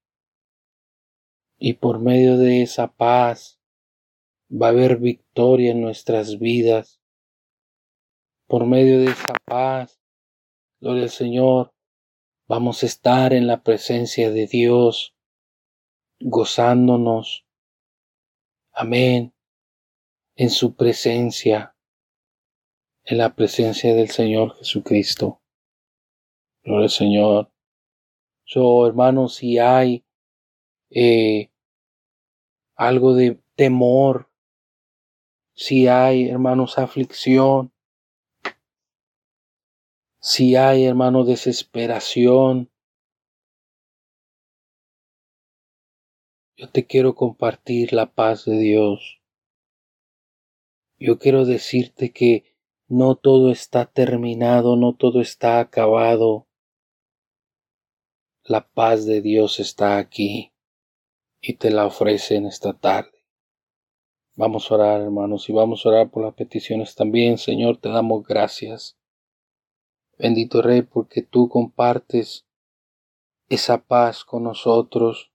Y 1.59 1.75
por 1.75 1.99
medio 1.99 2.38
de 2.38 2.62
esa 2.62 2.92
paz 2.92 3.61
va 4.51 4.68
a 4.68 4.70
haber 4.70 4.99
victoria 4.99 5.72
en 5.72 5.81
nuestras 5.81 6.38
vidas. 6.38 7.01
Por 8.46 8.64
medio 8.64 9.01
de 9.01 9.07
esa 9.07 9.35
paz, 9.44 10.01
gloria 10.87 11.03
al 11.03 11.11
Señor, 11.11 11.75
vamos 12.46 12.85
a 12.85 12.87
estar 12.87 13.33
en 13.33 13.49
la 13.49 13.64
presencia 13.64 14.31
de 14.31 14.46
Dios, 14.46 15.16
gozándonos. 16.20 17.44
Amén. 18.72 19.35
En 20.37 20.51
su 20.51 20.77
presencia, 20.77 21.75
en 23.03 23.18
la 23.18 23.35
presencia 23.35 23.96
del 23.96 24.11
Señor 24.11 24.57
Jesucristo. 24.59 25.42
Gloria 26.62 26.85
al 26.85 26.90
Señor. 26.90 27.53
Yo, 28.44 28.87
hermanos, 28.87 29.35
si 29.35 29.59
hay 29.59 30.05
eh, 30.90 31.51
algo 32.77 33.14
de 33.14 33.40
temor 33.57 34.31
si 35.59 35.88
hay, 35.88 36.29
hermanos, 36.29 36.79
aflicción, 36.79 37.72
si 40.27 40.57
hay, 40.57 40.85
hermano, 40.85 41.23
desesperación, 41.23 42.69
yo 46.57 46.69
te 46.69 46.85
quiero 46.85 47.15
compartir 47.15 47.93
la 47.93 48.12
paz 48.12 48.45
de 48.45 48.59
Dios. 48.59 49.23
Yo 50.99 51.21
quiero 51.21 51.45
decirte 51.45 52.12
que 52.12 52.57
no 52.89 53.15
todo 53.15 53.53
está 53.53 53.87
terminado, 53.87 54.75
no 54.75 54.97
todo 54.97 55.21
está 55.21 55.61
acabado. 55.61 56.49
La 58.43 58.67
paz 58.67 59.07
de 59.07 59.21
Dios 59.21 59.61
está 59.61 59.97
aquí 59.97 60.53
y 61.41 61.55
te 61.55 61.71
la 61.71 61.87
ofrece 61.87 62.35
en 62.35 62.47
esta 62.47 62.73
tarde. 62.73 63.25
Vamos 64.35 64.73
a 64.73 64.75
orar, 64.75 65.03
hermanos, 65.03 65.49
y 65.49 65.53
vamos 65.53 65.87
a 65.87 65.91
orar 65.91 66.11
por 66.11 66.25
las 66.25 66.35
peticiones 66.35 66.97
también. 66.97 67.39
Señor, 67.39 67.77
te 67.77 67.91
damos 67.91 68.27
gracias. 68.27 68.97
Bendito 70.18 70.62
Rey, 70.62 70.83
porque 70.83 71.22
tú 71.22 71.48
compartes 71.48 72.46
esa 73.48 73.85
paz 73.85 74.24
con 74.24 74.44
nosotros. 74.44 75.31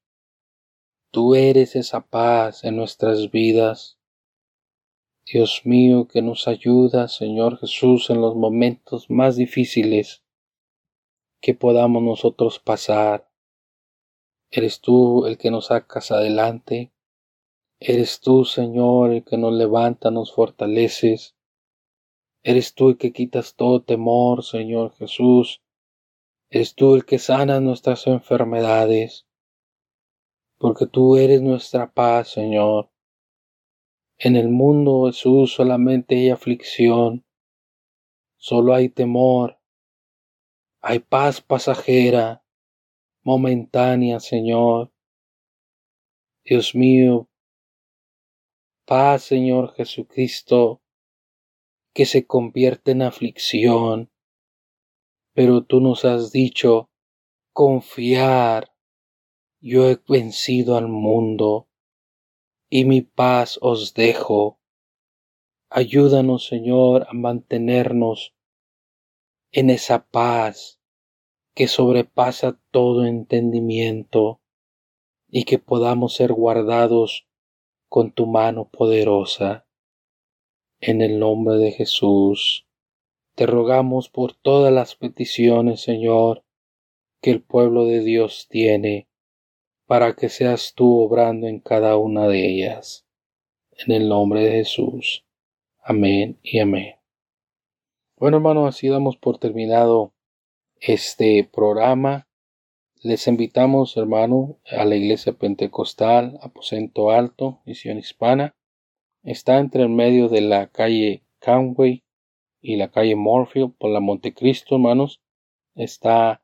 Tú 1.12 1.36
eres 1.36 1.76
esa 1.76 2.02
paz 2.02 2.64
en 2.64 2.78
nuestras 2.78 3.30
vidas. 3.32 4.00
Dios 5.26 5.62
mío, 5.66 6.08
que 6.08 6.22
nos 6.22 6.48
ayuda, 6.48 7.08
Señor 7.08 7.60
Jesús, 7.60 8.10
en 8.10 8.22
los 8.22 8.36
momentos 8.36 9.10
más 9.10 9.36
difíciles 9.36 10.24
que 11.42 11.54
podamos 11.54 12.02
nosotros 12.02 12.60
pasar. 12.60 13.30
Eres 14.50 14.82
tú 14.82 15.26
el 15.26 15.38
que 15.38 15.52
nos 15.52 15.68
sacas 15.68 16.12
adelante. 16.12 16.92
Eres 17.80 18.20
tú, 18.20 18.46
Señor, 18.46 19.12
el 19.12 19.24
que 19.24 19.38
nos 19.38 19.54
levanta, 19.54 20.12
nos 20.12 20.34
fortaleces. 20.34 21.36
Eres 22.44 22.74
tú 22.74 22.90
el 22.90 22.98
que 22.98 23.14
quitas 23.14 23.56
todo 23.56 23.84
temor, 23.84 24.44
Señor 24.44 24.94
Jesús. 24.96 25.62
Eres 26.50 26.74
tú 26.74 26.96
el 26.96 27.06
que 27.06 27.20
sana 27.20 27.60
nuestras 27.60 28.08
enfermedades. 28.08 29.28
Porque 30.58 30.88
tú 30.88 31.18
eres 31.18 31.42
nuestra 31.42 31.92
paz, 31.92 32.30
Señor. 32.30 32.90
En 34.18 34.36
el 34.36 34.50
mundo, 34.50 35.06
Jesús, 35.08 35.54
solamente 35.54 36.16
hay 36.16 36.30
aflicción. 36.30 37.26
Solo 38.38 38.74
hay 38.74 38.90
temor. 38.90 39.60
Hay 40.82 41.00
paz 41.00 41.42
pasajera, 41.42 42.44
momentánea, 43.24 44.20
Señor. 44.20 44.92
Dios 46.44 46.74
mío, 46.74 47.30
paz, 48.86 49.24
Señor 49.24 49.76
Jesucristo, 49.76 50.81
que 51.94 52.06
se 52.06 52.26
convierte 52.26 52.92
en 52.92 53.02
aflicción. 53.02 54.12
Pero 55.34 55.64
tú 55.64 55.82
nos 55.82 56.06
has 56.06 56.32
dicho, 56.32 56.90
confiar, 57.54 58.74
yo 59.60 59.90
he 59.90 60.00
vencido 60.08 60.78
al 60.78 60.88
mundo, 60.88 61.70
y 62.70 62.86
mi 62.86 63.02
paz 63.02 63.60
os 63.62 63.94
dejo. 63.94 64.60
Ayúdanos, 65.70 66.48
Señor, 66.48 67.06
a 67.10 67.14
mantenernos 67.14 68.36
en 69.52 69.70
esa 69.70 70.06
paz 70.08 70.80
que 71.54 71.68
sobrepasa 71.68 72.60
todo 72.72 73.06
entendimiento 73.06 74.42
y 75.28 75.44
que 75.44 75.60
podamos 75.60 76.16
ser 76.16 76.34
guardados 76.34 77.28
con 77.90 78.12
tu 78.12 78.26
mano 78.26 78.70
poderosa. 78.70 79.66
En 80.82 81.02
el 81.02 81.20
nombre 81.20 81.56
de 81.56 81.72
Jesús, 81.72 82.68
te 83.36 83.46
rogamos 83.46 84.10
por 84.10 84.34
todas 84.36 84.74
las 84.74 84.96
peticiones, 84.96 85.82
Señor, 85.82 86.44
que 87.22 87.32
el 87.32 87.42
pueblo 87.42 87.86
de 87.86 88.02
Dios 88.02 88.48
tiene, 88.50 89.08
para 89.86 90.16
que 90.16 90.28
seas 90.28 90.74
tú 90.76 91.00
obrando 91.00 91.48
en 91.48 91.60
cada 91.60 91.96
una 91.98 92.28
de 92.28 92.46
ellas. 92.46 93.06
En 93.72 93.94
el 93.94 94.10
nombre 94.10 94.44
de 94.44 94.52
Jesús. 94.52 95.24
Amén 95.80 96.38
y 96.44 96.60
amén. 96.60 96.96
Bueno, 98.18 98.38
hermanos, 98.38 98.68
así 98.68 98.90
damos 98.90 99.16
por 99.18 99.38
terminado 99.38 100.14
este 100.80 101.48
programa 101.50 102.28
les 103.04 103.26
invitamos, 103.26 103.98
hermano, 103.98 104.60
a 104.70 104.86
la 104.86 104.96
iglesia 104.96 105.34
pentecostal, 105.34 106.38
aposento 106.40 107.10
alto, 107.10 107.60
misión 107.66 107.98
hispana. 107.98 108.56
Está 109.24 109.60
entre 109.60 109.84
el 109.84 109.90
medio 109.90 110.30
de 110.30 110.42
la 110.42 110.68
calle 110.68 111.24
Conway 111.40 112.04
y 112.60 112.76
la 112.78 112.90
calle 112.90 113.16
Morfield 113.16 113.76
por 113.78 113.92
la 113.92 114.00
Montecristo, 114.00 114.76
hermanos. 114.76 115.22
Está 115.76 116.42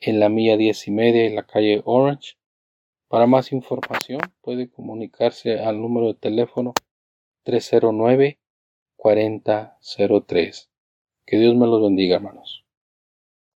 en 0.00 0.20
la 0.20 0.28
milla 0.28 0.58
diez 0.58 0.86
y 0.86 0.90
media 0.90 1.24
en 1.24 1.34
la 1.34 1.46
calle 1.46 1.80
Orange. 1.84 2.36
Para 3.08 3.26
más 3.26 3.52
información 3.52 4.20
puede 4.42 4.70
comunicarse 4.70 5.60
al 5.60 5.80
número 5.80 6.08
de 6.08 6.14
teléfono 6.14 6.74
309 7.44 8.38
4003. 8.96 10.70
Que 11.24 11.38
Dios 11.38 11.56
me 11.56 11.66
los 11.66 11.82
bendiga, 11.82 12.16
hermanos. 12.16 12.66